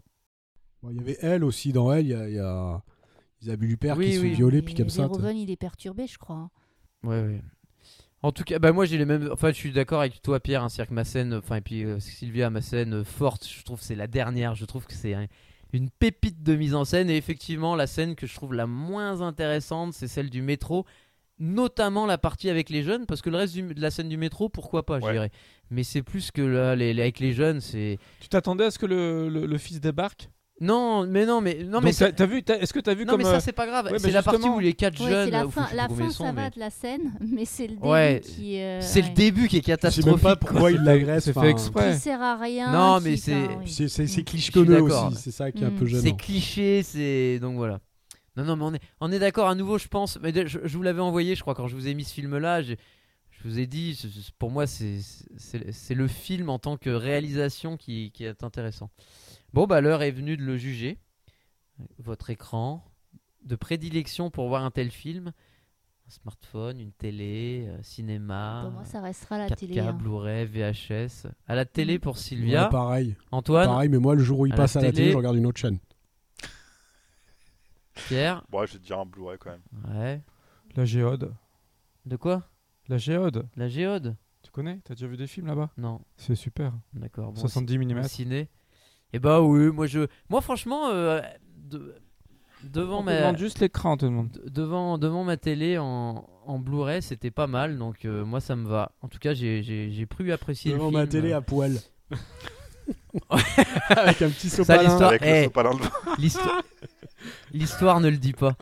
[0.82, 2.06] Bon, il y avait elle aussi dans elle.
[2.06, 2.82] Il y a, il y a
[3.42, 4.30] Isabelle Huppert Oui, qui se oui.
[4.30, 5.04] fait violer, puis comme ça.
[5.08, 6.36] Verhoeven, il est perturbé, je crois.
[6.38, 6.50] hein.
[7.04, 7.42] Ouais, ouais.
[8.24, 9.30] En tout cas, bah moi j'ai les mêmes.
[9.32, 10.64] Enfin, je suis d'accord avec toi, Pierre.
[10.64, 13.64] Hein, C'est-à-dire que ma scène, enfin, et puis euh, Sylvia, ma scène euh, forte, je
[13.64, 14.56] trouve que c'est la dernière.
[14.56, 15.28] Je trouve que c'est un-
[15.74, 17.10] une pépite de mise en scène.
[17.10, 20.86] Et effectivement, la scène que je trouve la moins intéressante, c'est celle du métro.
[21.40, 24.18] Notamment la partie avec les jeunes, parce que le reste du- de la scène du
[24.18, 25.12] métro, pourquoi pas, je Ouais.
[25.14, 25.32] dirais.
[25.70, 28.00] Mais c'est plus que là, les, les- avec les jeunes, c'est.
[28.20, 30.30] Tu t'attendais à ce que le, le, le fils débarque?
[30.60, 33.22] Non, mais non, mais non, mais ça- t'as- vu, est-ce que t'as vu non, comme
[33.22, 33.90] mais euh, ça c'est pas grave.
[33.92, 35.26] ouais, c'est la partie où les quatre Ouais, jeunes.
[35.26, 37.76] c'est la je fin, la fin ça mais- va de la scène, mais c'est le
[37.76, 38.60] début Ouais, qui.
[38.60, 40.24] euh, C'est le début qui est Je sais même catastrophique.
[40.24, 40.48] pas quoi.
[40.50, 41.26] pourquoi il l'agresse.
[41.26, 41.94] c'est fait exprès.
[41.94, 42.72] Qui sert à rien.
[42.72, 43.48] Non, mais c'est-.
[43.68, 44.24] C'est c'est- c'est
[44.66, 45.10] d'accord.
[45.12, 45.76] aussi, c'est ça qui est un Mm.
[45.76, 46.16] peu C'est gênant.
[46.16, 47.80] cliché, c'est donc voilà.
[48.36, 49.50] Non, non, mais on est, on est d'accord.
[49.50, 50.18] À nouveau, je pense.
[50.24, 52.64] Mais je, je vous l'avais envoyé, je crois, quand je vous ai mis ce film-là.
[52.64, 52.74] Je,
[53.30, 54.00] je vous ai dit,
[54.40, 54.98] pour moi, c'est
[55.38, 58.90] c'est- c'est le film en tant que réalisation qui, qui est intéressant.
[59.54, 60.98] Bon, bah l'heure est venue de le juger.
[62.00, 62.84] Votre écran,
[63.44, 65.32] de prédilection pour voir un tel film
[66.08, 69.80] Un smartphone, une télé, euh, cinéma, Pour moi, ça restera la 4K, télé.
[69.80, 69.94] hein.
[69.94, 71.28] Blu-ray, VHS.
[71.48, 72.02] À la télé Mm.
[72.02, 72.64] pour Sylvia.
[72.66, 73.16] Ouais, pareil.
[73.32, 74.96] Antoine, Pareil, mais moi, le jour où il à la passe à la télé.
[74.98, 75.80] télé, je regarde une autre chaîne.
[78.08, 78.44] Pierre.
[78.50, 79.96] Bon, ouais, je vais te dire un Blu-ray quand même.
[79.96, 80.22] Ouais.
[80.76, 81.34] La géode.
[82.06, 82.48] De quoi
[82.88, 83.48] La géode.
[83.56, 84.80] La géode Tu connais?
[84.84, 85.72] T'as déjà vu des films là-bas?
[85.78, 86.02] Non.
[86.16, 86.74] C'est super.
[86.94, 87.32] D'accord.
[87.34, 88.04] Bon, 70 mm.
[88.04, 88.50] Ciné.
[89.14, 91.22] Et bah oui, moi je, moi franchement, euh,
[91.56, 91.96] de-
[92.64, 94.30] devant On ma, demande juste l'écran, on te demande.
[94.32, 98.56] de- devant, devant ma télé en, en Blu-ray, c'était pas mal, donc euh, moi ça
[98.56, 98.92] me va.
[99.02, 101.78] En tout cas, j'ai, j'ai, j'ai pu apprécier Devant le ma télé à poil.
[103.90, 104.84] Avec un petit Ça, sopalin.
[104.84, 105.38] l'histoire- Avec eh.
[105.40, 105.72] le sopalin.
[106.18, 106.62] L'histoire,
[107.52, 108.54] l'histoire ne le dit pas.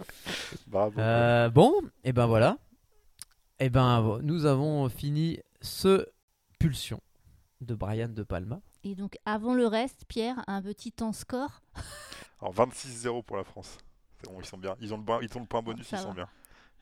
[0.68, 1.00] Bravo.
[1.00, 1.74] Euh, bon,
[2.04, 2.58] et ben voilà.
[3.60, 6.06] Et ben nous avons fini ce
[6.60, 7.00] Pulsion
[7.62, 8.62] de Brian De Palma.
[8.88, 11.62] Et donc, avant le reste, Pierre, un petit temps score.
[12.40, 13.78] Alors 26-0 pour la France.
[14.22, 14.76] C'est bon, ils sont bien.
[14.80, 16.28] Ils ont le, point- ils ont le point bonus, Ça ils sont bien.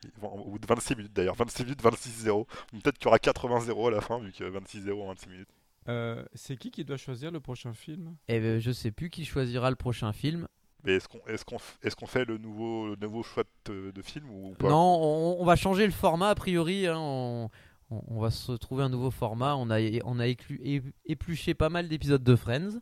[0.04, 1.34] Ils vont au bout de 26 minutes d'ailleurs.
[1.34, 2.46] 26 minutes, 26-0.
[2.82, 5.48] Peut-être qu'il y aura 80-0 à la fin, vu que 26-0 en 26 minutes.
[5.88, 8.14] Euh, c'est qui qui doit choisir le prochain film?
[8.28, 10.46] Et euh, je sais plus qui choisira le prochain film.
[10.82, 14.54] Mais est-ce qu'on est est fait le nouveau, le nouveau choix de, de film ou
[14.58, 14.68] pas?
[14.68, 16.86] Non, on, on va changer le format a priori.
[16.86, 17.48] hein, on,
[17.90, 19.56] on- on va se trouver un nouveau format.
[19.56, 22.80] On a, on a éclu- épluché pas mal d'épisodes de Friends.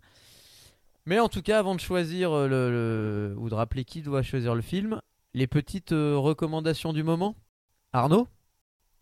[1.07, 2.71] Mais en tout cas, avant de choisir euh, le,
[3.35, 5.01] le- ou de rappeler qui doit choisir le film,
[5.35, 7.35] les petites euh, recommandations du moment.
[7.93, 8.29] Arnaud?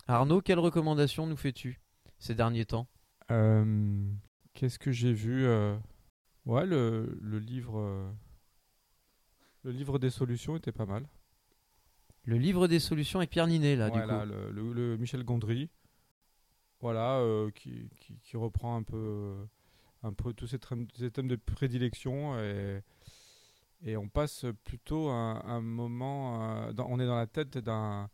[0.07, 1.79] Arnaud, quelle recommandation nous fais-tu
[2.17, 2.87] ces derniers temps?
[3.29, 4.03] Euh,
[4.53, 5.47] Qu'est-ce que j'ai vu
[6.45, 8.11] Ouais, le, le livre.
[9.63, 11.05] Le livre des solutions était pas mal.
[12.25, 14.31] Le livre des solutions avec Pierre Ninet, là, du Voilà, coup.
[14.31, 15.69] le, le- le Michel Gondry.
[16.81, 17.89] Voilà, euh, qui,
[18.33, 19.45] reprend un peu, euh,
[20.01, 20.87] un peu tous ces, thèmes-
[21.27, 22.37] de prédilection.
[23.83, 26.67] Et, on passe plutôt un, un moment.
[26.67, 28.09] euh, on est dans la tête d'un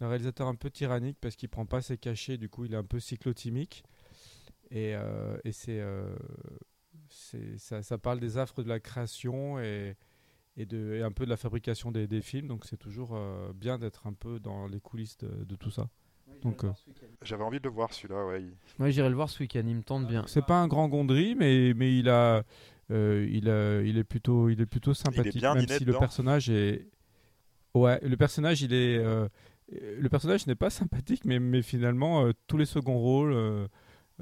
[0.00, 2.84] réalisateur un peu tyrannique parce qu'il prend pas ses cachets, du coup il est un
[2.84, 3.84] peu cyclotimique.
[4.70, 4.94] Et,
[5.50, 5.82] c'est,
[7.58, 9.96] ça, parle des affres de la création et,
[10.58, 12.48] un peu de la fabrication des, films.
[12.48, 13.18] Donc c'est toujours
[13.54, 15.88] bien d'être un peu dans les coulisses de tout ça.
[16.42, 16.70] Donc euh,
[17.22, 18.42] J'avais envie de le voir celui-là, ouais.
[18.78, 19.62] Moi, j'irai le voir ce week-end.
[19.66, 20.24] Il me tente bien.
[20.26, 22.42] c'est pas un grand Gondry, mais, mais il a.
[22.90, 26.50] euh, il, a- il est plutôt il est plutôt sympathique bien, même si le personnage
[26.50, 26.86] est
[27.74, 29.28] ouais le personnage il est euh,
[29.70, 33.32] le personnage n'est pas sympathique mais, mais finalement euh, tous les seconds rôles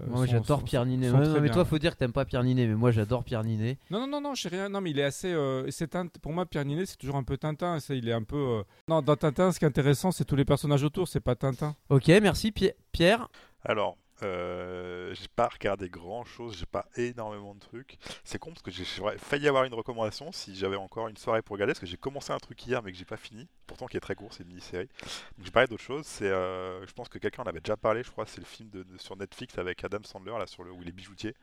[0.06, 1.10] Moi, sont- j'adore Pierre Ninet.
[1.10, 1.52] non, mais bien.
[1.52, 3.78] toi, faut dire que t'aimes pas Pierre Ninet, mais moi, j'adore Pierre Ninet.
[3.90, 4.68] Non, non, non, non, je sais rien.
[4.68, 5.32] Non, mais il est assez.
[5.32, 5.88] euh, c'est
[6.22, 7.80] Pour moi, Pierre Ninet, c'est toujours un peu Tintin.
[7.80, 8.36] C'est- Il est un peu.
[8.36, 11.08] euh, Non, dans Tintin, ce qui est intéressant, c'est tous les personnages autour.
[11.08, 11.74] C'est pas Tintin.
[11.88, 13.28] Ok, merci Pi- Pierre.
[13.64, 17.98] Alors, euh, j'ai pas regardé grand chose, j'ai pas énormément de trucs.
[18.24, 18.84] C'est con parce que j'ai
[19.18, 22.32] failli avoir une recommandation si j'avais encore une soirée pour regarder, parce que j'ai commencé
[22.32, 24.48] un truc hier mais que j'ai pas fini, pourtant qui est très court, c'est une
[24.48, 24.88] mini-série.
[25.36, 28.02] Donc j'ai parlé d'autre chose, c'est, euh, je pense que quelqu'un en avait déjà parlé,
[28.02, 30.72] je crois, c'est le film de, de- sur Netflix avec Adam Sandler, là, sur le,
[30.72, 31.34] où il est bijoutier.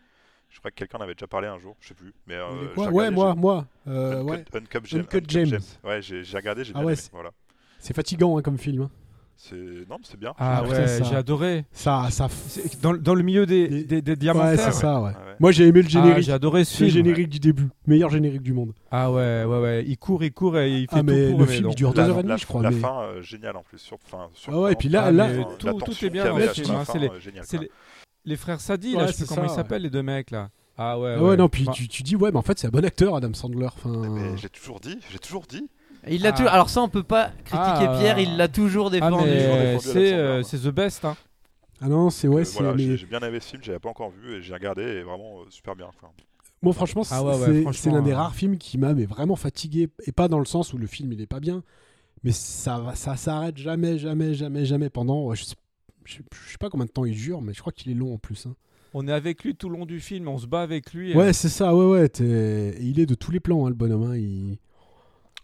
[0.50, 2.14] Je crois que quelqu'un en avait déjà parlé un jour, je sais plus.
[2.28, 2.88] Mais, euh, quoi?
[2.88, 3.68] regardé, ouais, moi, moi.
[3.88, 4.46] euh, Uncut, ouais.
[4.54, 5.62] Uncut Gem- Uncut.
[5.84, 7.32] Ouais, j'ai regardé, j'ai Ah bien ouais, aimé, c'est- voilà.
[7.80, 8.84] C'est fatigant hein, comme film.
[8.84, 8.92] hein.
[9.38, 9.56] C'est...
[9.56, 10.34] Non, mais c'est bien.
[10.40, 11.66] Ah Putain, ouais, j'ai adoré.
[11.72, 12.28] Ça, ça.
[12.82, 15.12] Dans, dans le milieu des, des, des Ouais, c'est ça, ouais.
[15.40, 16.24] Moi, j'ai aimé le Ah, générique.
[16.24, 17.04] j'ai adoré ce le film.
[17.04, 17.68] générique du début.
[17.86, 18.72] Meilleur générique du monde.
[18.92, 19.84] Ah ouais, ouais, ouais.
[19.86, 21.94] Il court, il court et il fait Ah, tout mais pour le film, il dure
[21.94, 22.62] La- deux heures et demie, je crois.
[22.64, 23.78] La mais- fin, euh, géniale en plus.
[23.78, 25.30] Sur, enfin, Ah ouais, et puis là- Ah, là-
[25.60, 29.08] tout- tout est bien dans le film, fin, c'est les- euh, frères Sadi, là, Ouais,
[29.08, 30.50] je sais c'est plus comment ils s'appellent, les deux mecs, là.
[30.78, 32.68] Ah ouais, Ah ouais, non, puis Bah, tu, tu dis, ouais, mais en fait, c'est
[32.68, 33.66] un bon acteur, Adam Sandler.
[33.68, 35.70] Enfin, Mais j'ai toujours dit, j'ai toujours dit.
[36.10, 36.32] Il l'a Ah.
[36.34, 37.98] toujours- Alors ça, on peut pas critiquer Ah.
[38.00, 38.20] Pierre.
[38.20, 39.30] Il l'a toujours Ah, défendu.
[39.80, 41.16] c'est euh, c'est The Best, hein.
[41.82, 44.10] Ah non, c'est ouais, Euh, voilà, mais- j'ai bien aimé ce film, j'avais pas encore
[44.12, 45.88] vu et j'ai regardé et vraiment euh, super bien.
[45.88, 46.08] Enfin,
[46.62, 49.36] Moi, franchement, c'est Ah ouais, ouais, l'un des euh, rares films qui m'a mais vraiment
[49.36, 49.90] fatigué.
[50.08, 51.64] Et pas dans le sens où le film il est pas bien,
[52.24, 55.26] mais ça va- ça s'arrête jamais, jamais, jamais, jamais pendant.
[55.26, 55.56] ouais, Je sais,
[56.06, 58.14] je, je sais pas combien de temps il dure, mais je crois qu'il est long
[58.14, 58.46] en plus.
[58.48, 58.56] hein.
[58.94, 61.14] On est avec lui tout le long du film, on se bat avec lui.
[61.14, 62.08] Ouais, euh, c'est ça, ouais, ouais.
[62.80, 64.12] il est de tous les plans, hein, le bonhomme.
[64.12, 64.58] hein, il...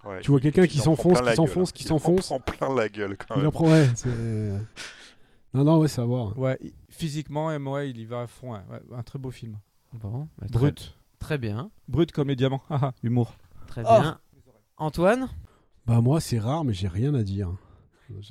[0.05, 2.31] ouais, Tu vois quelqu'un qui il s'enfonce, qui s'enfonce, qui Il s'enfonce.
[2.31, 3.47] en prend plein la gueule quand Il même.
[3.47, 3.89] en prend, ouais.
[3.95, 4.09] c'est-
[5.53, 6.37] Non, non, ouais, ça va voir.
[6.37, 8.53] Ouais, il- physiquement, ouais, il y va à fond.
[8.53, 9.57] ouais, ouais, un très beau film.
[9.93, 10.95] Bon, bah, très- Brut.
[11.19, 12.61] Très bien, Brut comme les diamants.
[12.69, 13.33] Haha, Humour.
[13.67, 13.99] très Oh.
[14.01, 14.19] bien.
[14.77, 15.27] Antoine,
[15.85, 17.49] Bah, moi, c'est rare, mais j'ai rien à dire.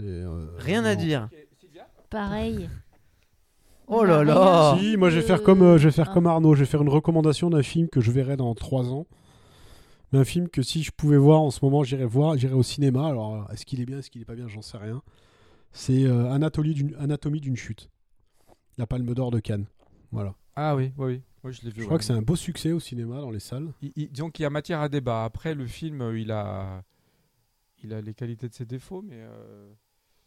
[0.01, 1.29] Euh, rien à dire.
[2.11, 2.69] Pareil.
[3.87, 4.77] Oh là là.
[4.79, 6.15] Si, moi je vais faire comme, euh, je vais faire Ah.
[6.15, 9.07] comme Arnaud, je vais faire une recommandation d'un film que je verrai dans 3 ans.
[10.13, 12.63] Mais un film que si je pouvais voir en ce moment, j'irais voir, j'irais au
[12.63, 13.07] cinéma.
[13.07, 15.03] Alors, est-ce qu'il est bien, est-ce qu'il est pas bien, j'en sais rien.
[15.73, 16.75] C'est euh, Anatomie
[17.41, 17.91] d'une chute.
[18.77, 19.67] La Palme d'Or de Cannes.
[20.11, 20.35] Voilà.
[20.57, 21.21] Ah oui, oui, oui.
[21.45, 21.77] Oui, je l'ai vu.
[21.77, 21.87] Je ouais.
[21.87, 23.73] crois que c'est un beau succès au cinéma dans les salles.
[23.81, 25.25] Il- il- disons qu'il y a matière à débat.
[25.25, 26.83] Après, le film, euh, il a,
[27.83, 29.71] il a les qualités de ses défauts, mais euh,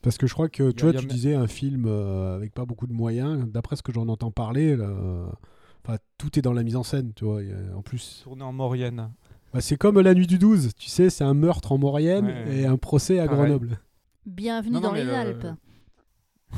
[0.01, 2.65] Parce que je crois que a- tu vois, tu disais un film euh, avec pas
[2.65, 3.47] beaucoup de moyens.
[3.51, 7.25] D'après ce que j'en entends parler, là, tout est dans la mise en scène, tu
[7.25, 7.41] vois.
[7.75, 9.11] En plus, tourné en Maurienne.
[9.53, 12.57] Bah, c'est comme La Nuit du 12, tu sais, c'est un meurtre en Maurienne Ouais.
[12.57, 13.39] et un procès à Pareil.
[13.41, 13.79] Grenoble.
[14.25, 15.47] Bienvenue Non, non, dans les le- Alpes.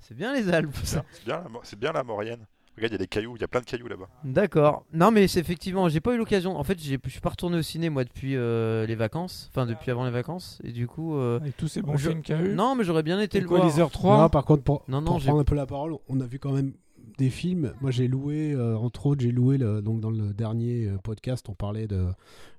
[0.00, 0.74] C'est bien les Alpes.
[0.84, 1.04] ça.
[1.12, 2.46] C'est bien, la Mo- c'est bien la Maurienne.
[2.76, 4.08] Regarde, il y a des cailloux, il y a plein de cailloux là-bas.
[4.24, 4.86] D'accord.
[4.94, 6.56] Non, mais c'est effectivement, j'ai pas eu l'occasion.
[6.56, 9.90] En fait, je suis pas retourné au ciné moi depuis euh, les vacances, enfin depuis
[9.90, 11.16] avant les vacances, et du coup.
[11.16, 12.54] euh, Avec tous ces bons je- films qu'il y a eu.
[12.54, 13.60] Non, mais j'aurais bien été le voir.
[13.60, 14.18] Equalizer 3.
[14.22, 16.26] Non, par contre, pour, Non, non, pour j'ai- prendre un peu la parole, on a
[16.26, 16.72] vu quand même
[17.18, 17.74] des films.
[17.80, 21.46] Moi, j'ai loué, euh, entre autres, j'ai loué, le- donc dans le dernier euh, podcast,
[21.48, 22.06] on parlait de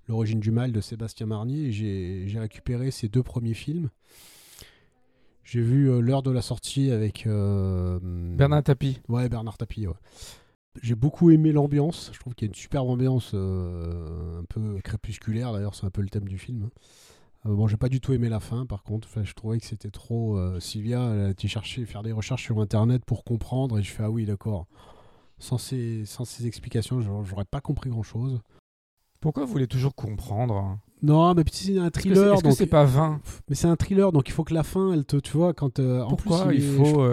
[0.08, 1.72] L'origine du mal de Sébastien Marnier, et
[2.28, 3.90] j'ai récupéré ses deux premiers films.
[5.44, 9.00] J'ai vu euh, l'heure de la sortie avec Bernard Tapie.
[9.08, 9.94] Ouais, Bernard Tapie, ouais.
[10.82, 12.10] J'ai beaucoup aimé l'ambiance.
[12.14, 16.02] Je trouve qu'il y a une superbe ambiance, un peu crépusculaire d'ailleurs, c'est un peu
[16.02, 16.64] le thème du film.
[16.64, 16.72] hein.
[17.46, 19.08] Euh, bon, j'ai pas du tout aimé la fin, par contre.
[19.10, 20.38] Enfin, je trouvais que c'était trop.
[20.38, 23.92] euh, Sylvia, elle a été chercher, faire des recherches sur internet pour comprendre, et je
[23.92, 24.68] fais ah oui, d'accord.
[25.38, 28.40] Sans ces, sans ces explications, j'aurais pas compris grand chose.
[29.22, 32.48] Pourquoi vous voulez toujours comprendre Non, mais c'est un Est-ce que c'est- thriller, Est-ce que
[32.50, 32.58] donc.
[32.58, 33.22] c'est pas vain?
[33.50, 35.80] Mais c'est un thriller, donc il faut que la fin, elle te, tu vois, quand.
[35.80, 37.06] euh, en plus, il faut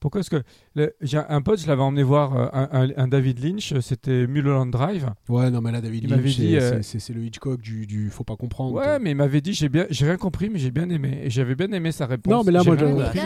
[0.00, 0.42] Pourquoi est-ce que
[0.78, 4.26] le- j'ai un pote, je l'avais emmené voir euh, un, un- un David Lynch, c'était
[4.26, 5.12] Mulholland Drive.
[5.28, 7.22] Ouais, non, mais là, David Il m'avait Lynch, dit, c'est- euh, c'est- c'est c'est le
[7.24, 8.72] Hitchcock du, du faut pas comprendre.
[8.74, 11.20] Ouais, mais il m'avait dit j'ai bien, j'ai rien compris, mais j'ai bien aimé.
[11.24, 12.32] Et j'avais bien aimé sa réponse.
[12.32, 12.76] Non, mais là, J'ai moi,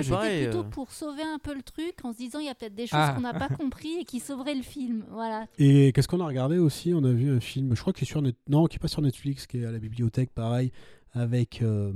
[0.08, 0.62] pareil, plutôt euh.
[0.70, 2.98] pour sauver un peu le truc en se disant il y a peut-être des choses
[3.00, 3.12] Ah.
[3.14, 5.04] qu'on n'a pas compris et qui sauveraient le film.
[5.12, 5.46] Voilà.
[5.58, 6.92] Et qu'est-ce qu'on a regardé aussi?
[6.94, 8.36] On a vu un film, je crois qu'il est sur Net...
[8.48, 10.72] non, qui est pas sur Netflix, qui est à la bibliothèque, pareil,
[11.12, 11.92] avec euh,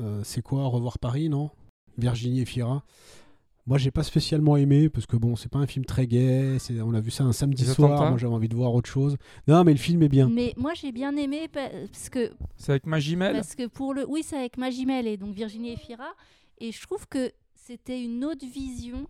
[0.00, 0.64] euh, c'est quoi?
[0.66, 1.50] Revoir Paris, non?
[1.98, 2.82] Virginie et Fira.
[3.66, 6.58] Moi, j'ai pas spécialement aimé parce que bon, c'est pas un film très gai.
[6.58, 8.10] c'est- On a vu ça un samedi soir.
[8.10, 9.16] Moi, j'avais envie de voir autre chose.
[9.48, 10.28] Non, mais le film est bien.
[10.28, 13.32] Mais moi j'ai bien aimé pa- parce que C'est avec Magimel.
[13.32, 16.08] parce que pour le oui c'est avec Magimel et donc Virginie Efira
[16.58, 19.06] et je trouve que c'était une autre vision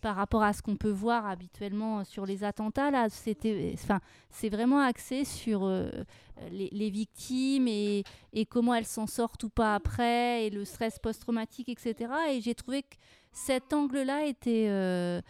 [0.00, 4.48] par rapport à ce qu'on peut voir habituellement sur les attentats là c'était enfin c'est
[4.48, 5.90] vraiment axé sur euh,
[6.50, 10.98] les, les victimes et, et comment elles s'en sortent ou pas après et le stress
[10.98, 12.96] post-traumatique etc et j'ai trouvé que
[13.32, 15.20] cet angle là était euh,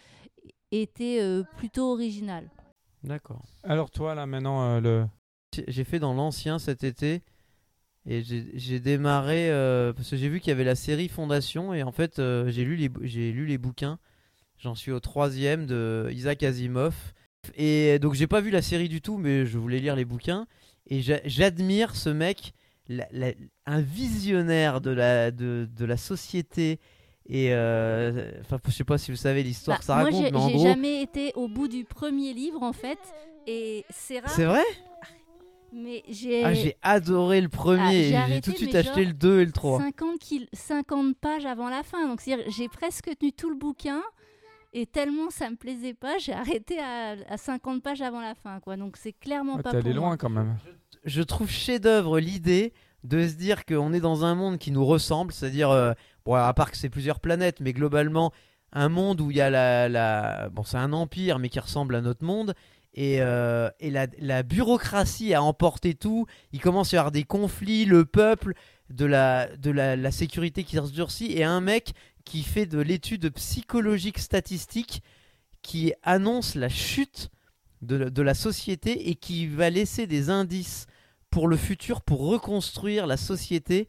[0.70, 2.50] était euh, plutôt original
[3.04, 3.44] D'accord.
[3.62, 5.06] Alors toi là maintenant euh, le.
[5.68, 7.22] J'ai fait dans l'ancien cet été
[8.06, 11.82] et j'ai démarré euh, parce que j'ai vu qu'il y avait la série Fondation et
[11.82, 13.98] en fait euh, j'ai lu les bou- j'ai lu les bouquins.
[14.58, 16.94] J'en suis au troisième de Isaac Asimov.
[17.56, 20.46] Et donc j'ai pas vu la série du tout mais je voulais lire les bouquins.
[20.88, 22.52] Et j'a- j'admire ce mec,
[22.88, 23.32] la- la-
[23.66, 26.78] un visionnaire de la de, de la société.
[27.30, 30.48] Et euh, enfin je sais pas si vous savez l'histoire Bah, ça moi raconte en
[30.48, 32.98] j'ai gros jamais été au bout du premier livre en fait.
[33.46, 34.30] Et c'est rare.
[34.30, 34.64] C'est vrai?
[35.72, 38.14] Mais j'ai ah j'ai adoré le premier.
[38.16, 41.44] Ah, j'ai tout de suite acheté le 2 et le 3 50, kil- 50 pages
[41.44, 42.08] avant la fin.
[42.08, 44.02] Donc, c'est-à-dire, j'ai presque tenu tout le bouquin.
[44.72, 48.60] Et tellement ça me plaisait pas, j'ai arrêté à, à 50 pages avant la fin.
[48.60, 48.76] Quoi.
[48.76, 50.00] Donc, c'est clairement Ah, pas T'es allé moi.
[50.08, 50.56] loin quand même.
[51.04, 52.72] je trouve chef-d'œuvre l'idée
[53.04, 55.92] de se dire qu'on est dans un monde qui nous ressemble, c'est-à-dire, euh,
[56.26, 58.32] bon, à part que c'est plusieurs planètes, mais globalement,
[58.72, 59.88] un monde où il y a la.
[59.88, 62.54] la- bon, c'est un empire, mais qui ressemble à notre monde.
[62.94, 66.26] Et, euh, et la, la bureaucratie a emporté tout.
[66.52, 68.54] Il commence à y avoir des conflits, le peuple,
[68.90, 71.92] de la, de la, sécurité qui se durcit, et un mec
[72.24, 75.02] qui fait de l'étude psychologique statistique
[75.62, 77.30] qui annonce la chute
[77.82, 80.86] de, de la société et qui va laisser des indices
[81.30, 83.88] pour le futur, pour reconstruire la société.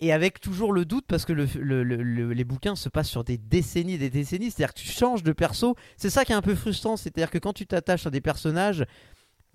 [0.00, 3.08] Et avec toujours le doute, parce que le- le- le- le- les bouquins se passent
[3.08, 5.76] sur des décennies des décennies, c'est-à-dire que tu changes de perso.
[5.96, 8.84] C'est ça qui est un peu frustrant, c'est-à-dire que quand tu t'attaches à des personnages,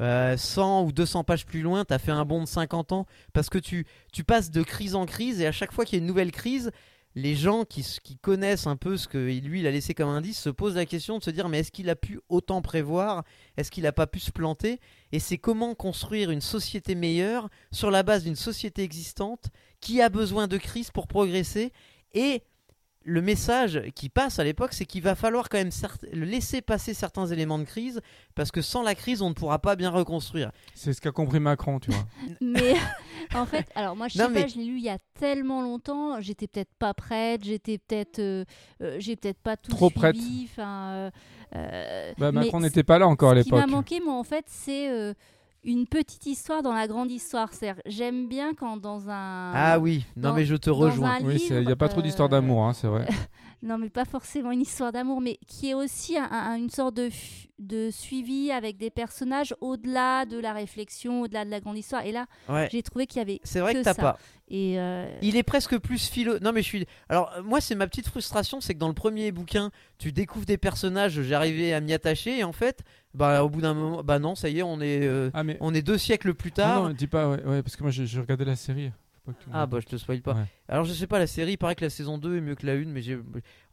[0.02, 3.06] euh, 100 ou 200 pages plus loin, tu as fait un bond de 50 ans,
[3.34, 6.00] parce que tu, tu passes de crise en crise, et à chaque fois qu'il y
[6.00, 6.72] a une nouvelle crise,
[7.16, 10.40] les gens qui, qui connaissent un peu ce que lui il a laissé comme indice
[10.40, 13.24] se posent la question de se dire mais est-ce qu'il a pu autant prévoir?
[13.58, 14.80] Est-ce qu'il n'a pas pu se planter?
[15.12, 19.50] Et c'est comment construire une société meilleure sur la base d'une société existante
[19.82, 21.74] qui a besoin de crise pour progresser
[22.14, 22.44] et
[23.10, 25.72] le message qui passe à l'époque, c'est qu'il va falloir quand même
[26.14, 28.02] laisser passer certains éléments de crise,
[28.36, 30.52] parce que sans la crise, on ne pourra pas bien reconstruire.
[30.76, 32.06] C'est ce qu'a compris Macron, tu vois.
[32.42, 32.76] Mais
[33.34, 34.98] en fait, alors moi, je sais Non, mais- pas, je l'ai lu il y a
[35.20, 36.22] tellement longtemps.
[36.22, 38.20] J'étais peut-être pas prête, j'étais peut-être.
[38.20, 38.46] euh,
[38.82, 40.16] euh, j'ai peut-être pas tout Trop prête.
[40.16, 40.48] suivi.
[40.60, 41.10] Euh,
[41.56, 43.72] euh, Bah, Macron n'était pas là encore à Ce qui m'a l'époque.
[43.72, 45.14] manqué, moi, en fait, c'est euh,
[45.64, 47.54] une petite histoire dans la grande histoire.
[47.54, 49.52] C'est-à-dire, j'aime bien quand dans un.
[49.54, 51.20] Ah oui, non dans- mais je te rejoins.
[51.24, 53.08] Oui, il n'y a pas trop d'histoire euh, d'amour, hein, c'est vrai.
[53.62, 56.94] Non, mais pas forcément une histoire d'amour, mais qui est aussi un- un- une sorte
[56.96, 57.10] de,
[57.60, 62.06] de suivi avec des personnages au-delà de la réflexion, au-delà de la grande histoire.
[62.06, 62.70] Et là, Ouais.
[62.72, 64.18] j'ai trouvé qu'il y avait C'est vrai que, que t'as pas.
[64.48, 66.40] Et euh, Il est presque plus philo.
[66.40, 66.86] Non mais je suis.
[67.10, 70.46] Alors euh, moi c'est ma petite frustration, c'est que dans le premier bouquin, tu découvres
[70.46, 72.82] des personnages, j'arrivais à m'y attacher et en fait,
[73.14, 75.58] bah au bout d'un moment, bah non, ça y est, on est, euh, Ah, mais.
[75.62, 76.84] on est deux siècles plus Ah tard.
[76.84, 78.92] non, dis pas, ouais, ouais, parce que moi j'ai regardé la série.
[79.26, 80.34] Faut pas que tu me Ah bah je te spoil pas.
[80.34, 80.46] Ouais.
[80.68, 82.66] Alors je sais pas la série, il paraît que la saison 2 est mieux que
[82.66, 83.20] la 1 mais j'ai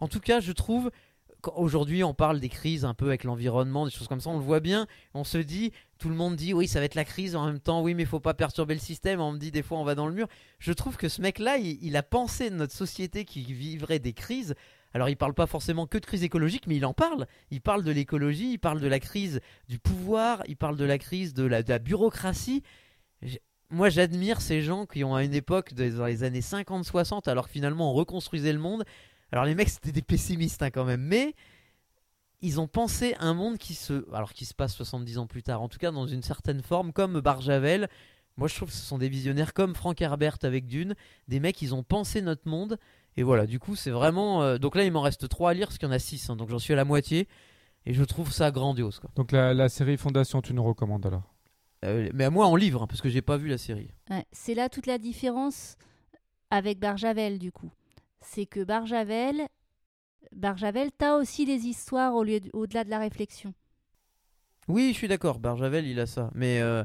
[0.01, 0.91] en tout cas, je trouve
[1.43, 4.45] qu'aujourd'hui on parle des crises un peu avec l'environnement, des choses comme ça, on le
[4.45, 7.37] voit bien, on se dit tout le monde dit oui, ça va être la crise
[7.37, 9.79] en même temps, oui, mais faut pas perturber le système, on me dit des fois
[9.79, 10.29] on va dans le mur.
[10.59, 14.13] Je trouve que ce mec là, il, il a pensé notre société qui vivrait des
[14.15, 14.55] crises.
[14.95, 17.27] Alors il parle pas forcément que de crise écologique, mais il en parle.
[17.51, 20.99] Il parle de l'écologie, il parle de la crise du pouvoir, il parle de la
[20.99, 22.63] crise de la, bureaucratie.
[23.71, 27.53] Moi j'admire ces gens qui ont à une époque dans les années 50-60, alors que
[27.53, 28.85] finalement on reconstruisait le monde.
[29.33, 31.35] Alors les mecs c'était des pessimistes hein, quand même, mais
[32.43, 35.63] ils ont pensé un monde qui se, alors qui se passe 70 ans plus tard,
[35.63, 37.89] en tout cas dans une certaine forme, comme Barjavel.
[38.37, 40.95] Moi je trouve que ce sont des visionnaires comme Frank Herbert avec Dune,
[41.29, 42.79] des mecs ils ont pensé notre monde.
[43.17, 44.43] Et voilà, du coup c'est vraiment...
[44.43, 46.29] euh, Donc là il m'en reste 3 à lire parce qu'il y en a 6,
[46.29, 47.29] donc j'en suis à la moitié.
[47.89, 48.99] Et je trouve ça grandiose.
[48.99, 49.11] Quoi.
[49.15, 51.23] Donc la, la série Fondation, tu nous recommandes alors?
[51.85, 53.91] Euh, mais à moi en livre, hein, parce que j'ai pas vu la série.
[54.11, 55.77] ouais, c'est là toute la différence
[56.51, 57.71] avec Barjavel, du coup.
[58.21, 59.47] C'est que Barjavel,
[60.35, 63.55] Barjavel, t'as aussi des histoires au lieu de- au-delà de la réflexion.
[64.69, 66.31] Oui, je suis d'accord, Barjavel il a ça.
[66.35, 66.83] Mais euh,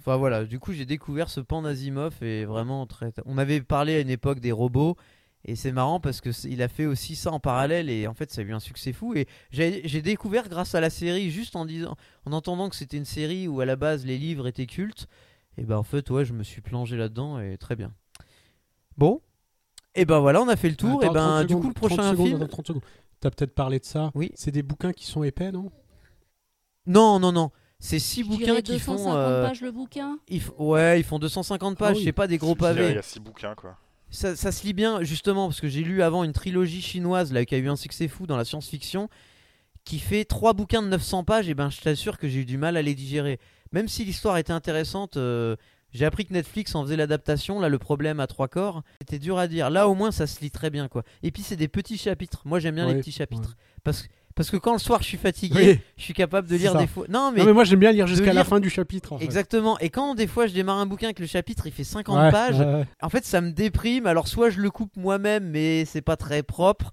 [0.00, 3.12] enfin voilà, du coup j'ai découvert ce pan d'Asimov et vraiment très.
[3.24, 4.96] On avait parlé à une époque des robots
[5.44, 8.14] et c'est marrant parce que c'est- il a fait aussi ça en parallèle et en
[8.14, 9.14] fait ça a eu un succès fou.
[9.14, 13.04] Et j'ai découvert grâce à la série juste en disant, en entendant que c'était une
[13.04, 15.06] série où à la base les livres étaient cultes.
[15.58, 17.92] Et ben en fait ouais, je me suis plongé là-dedans et très bien.
[18.96, 19.20] Bon,
[19.94, 21.00] et ben voilà, on a fait le tour.
[21.02, 22.36] Attends, et ben 30 du coup le prochain 30 secondes, film.
[22.42, 22.82] attends, 30 secondes.
[23.20, 24.10] T'as peut-être parlé de ça.
[24.14, 24.30] Oui.
[24.34, 25.70] C'est des bouquins qui sont épais, non?
[26.86, 29.14] Non non non, c'est six bouquins qui 250 font.
[29.14, 30.18] euh, pages le bouquin.
[30.28, 32.04] ils f- Ouais, ils font 250 pages, Ah oui.
[32.04, 32.94] sais pas des gros dirais, Il pavés.
[32.94, 33.78] y a six bouquins, quoi.
[34.14, 37.44] Ça, ça se lit bien justement parce que j'ai lu avant une trilogie chinoise là
[37.44, 39.08] qui a eu un succès fou dans la science-fiction
[39.84, 42.56] qui fait trois bouquins de 900 pages et ben je t'assure que j'ai eu du
[42.56, 43.38] mal à les digérer.
[43.72, 45.56] Même si l'histoire était intéressante, euh,
[45.92, 47.58] j'ai appris que Netflix en faisait l'adaptation.
[47.60, 49.68] Là, le problème à trois corps, c'était dur à dire.
[49.68, 51.02] Là, au moins, ça se lit très bien quoi.
[51.22, 52.42] Et puis c'est des petits chapitres.
[52.44, 55.16] Moi, j'aime bien les petits chapitres parce que parce que quand le soir je suis
[55.18, 55.80] fatigué, Oui.
[55.96, 56.78] je suis capable de lire ça.
[56.78, 57.06] des fois.
[57.08, 59.12] Non mais, Non, mais moi j'aime bien lire jusqu'à la fin du chapitre.
[59.12, 59.24] en fait.
[59.24, 59.78] exactement.
[59.78, 62.16] Et quand des fois je démarre un bouquin et que le chapitre il fait 50
[62.18, 62.86] Ouais, pages, ouais, ouais.
[63.02, 64.06] en fait, ça me déprime.
[64.06, 66.90] Alors, soit je le coupe moi-même, mais c'est pas très propre.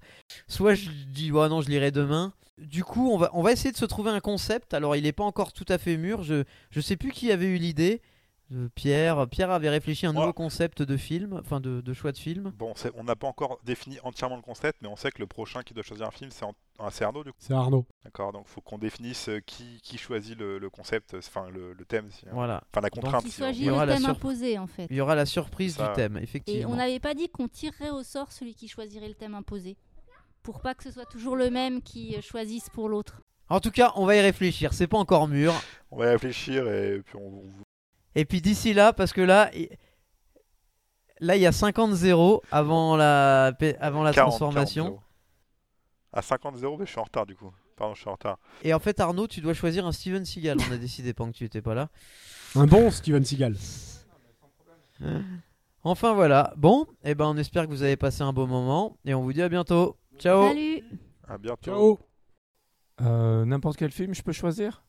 [0.48, 2.32] Soit je dis, ouais, non, je lirai demain.
[2.58, 4.72] Du coup, on va, on va essayer de se trouver un concept.
[4.74, 6.22] Alors, il est pas encore tout à fait mûr.
[6.22, 8.00] Je, je sais plus qui avait eu l'idée.
[8.54, 12.12] Euh, Pierre, Pierre avait réfléchi à un nouveau concept de film, enfin de, de choix
[12.12, 12.52] de film.
[12.58, 15.62] Bon, on n'a pas encore défini entièrement le concept, mais on sait que le prochain
[15.62, 17.38] qui doit choisir un film, c'est en- ah, c'est Arnaud, du coup.
[17.40, 17.86] C'est Arnaud.
[18.04, 21.84] D'accord, donc faut qu'on définisse euh, qui, qui choisit le, le concept, enfin le, le
[21.84, 22.32] thème, si- hein.
[22.32, 22.62] Voilà.
[22.70, 23.22] enfin la contrainte.
[23.24, 24.86] Si choisit il y aura le la thème sur- imposé, en fait.
[24.90, 25.88] Il y aura la surprise Ça.
[25.88, 26.70] du thème, Et effectivement.
[26.70, 29.76] on n'avait pas dit qu'on tirerait au sort celui qui choisirait le thème imposé.
[30.42, 33.20] Pour pas que ce soit toujours le même qui euh, choisisse pour l'autre.
[33.48, 34.72] En tout cas, on va y réfléchir.
[34.72, 35.52] C'est pas encore mûr.
[35.90, 37.42] On va y réfléchir et puis on,
[38.16, 39.68] Et puis d'ici là, parce que là, il-
[41.20, 44.84] là, il y a 50-0 avant la, avant la 40, transformation.
[44.84, 45.02] 40 euros.
[46.12, 47.50] À 50 0 mais je suis en retard du coup.
[47.76, 48.38] Pardon, je suis en retard.
[48.62, 50.58] Et en fait, Arnaud, tu dois choisir un Steven Seagal.
[50.68, 51.88] On a décidé pendant que tu étais pas là.
[52.54, 53.56] Un bon Steven Seagal.
[55.84, 56.52] Enfin voilà.
[56.56, 59.32] Bon, et ben on espère que vous avez passé un beau moment et on vous
[59.32, 59.96] dit à bientôt.
[60.18, 60.48] Ciao.
[60.48, 60.82] Salut
[61.26, 61.62] À bientôt.
[61.64, 61.98] Ciao.
[63.00, 64.84] Euh, N'importe quel film, je peux choisir?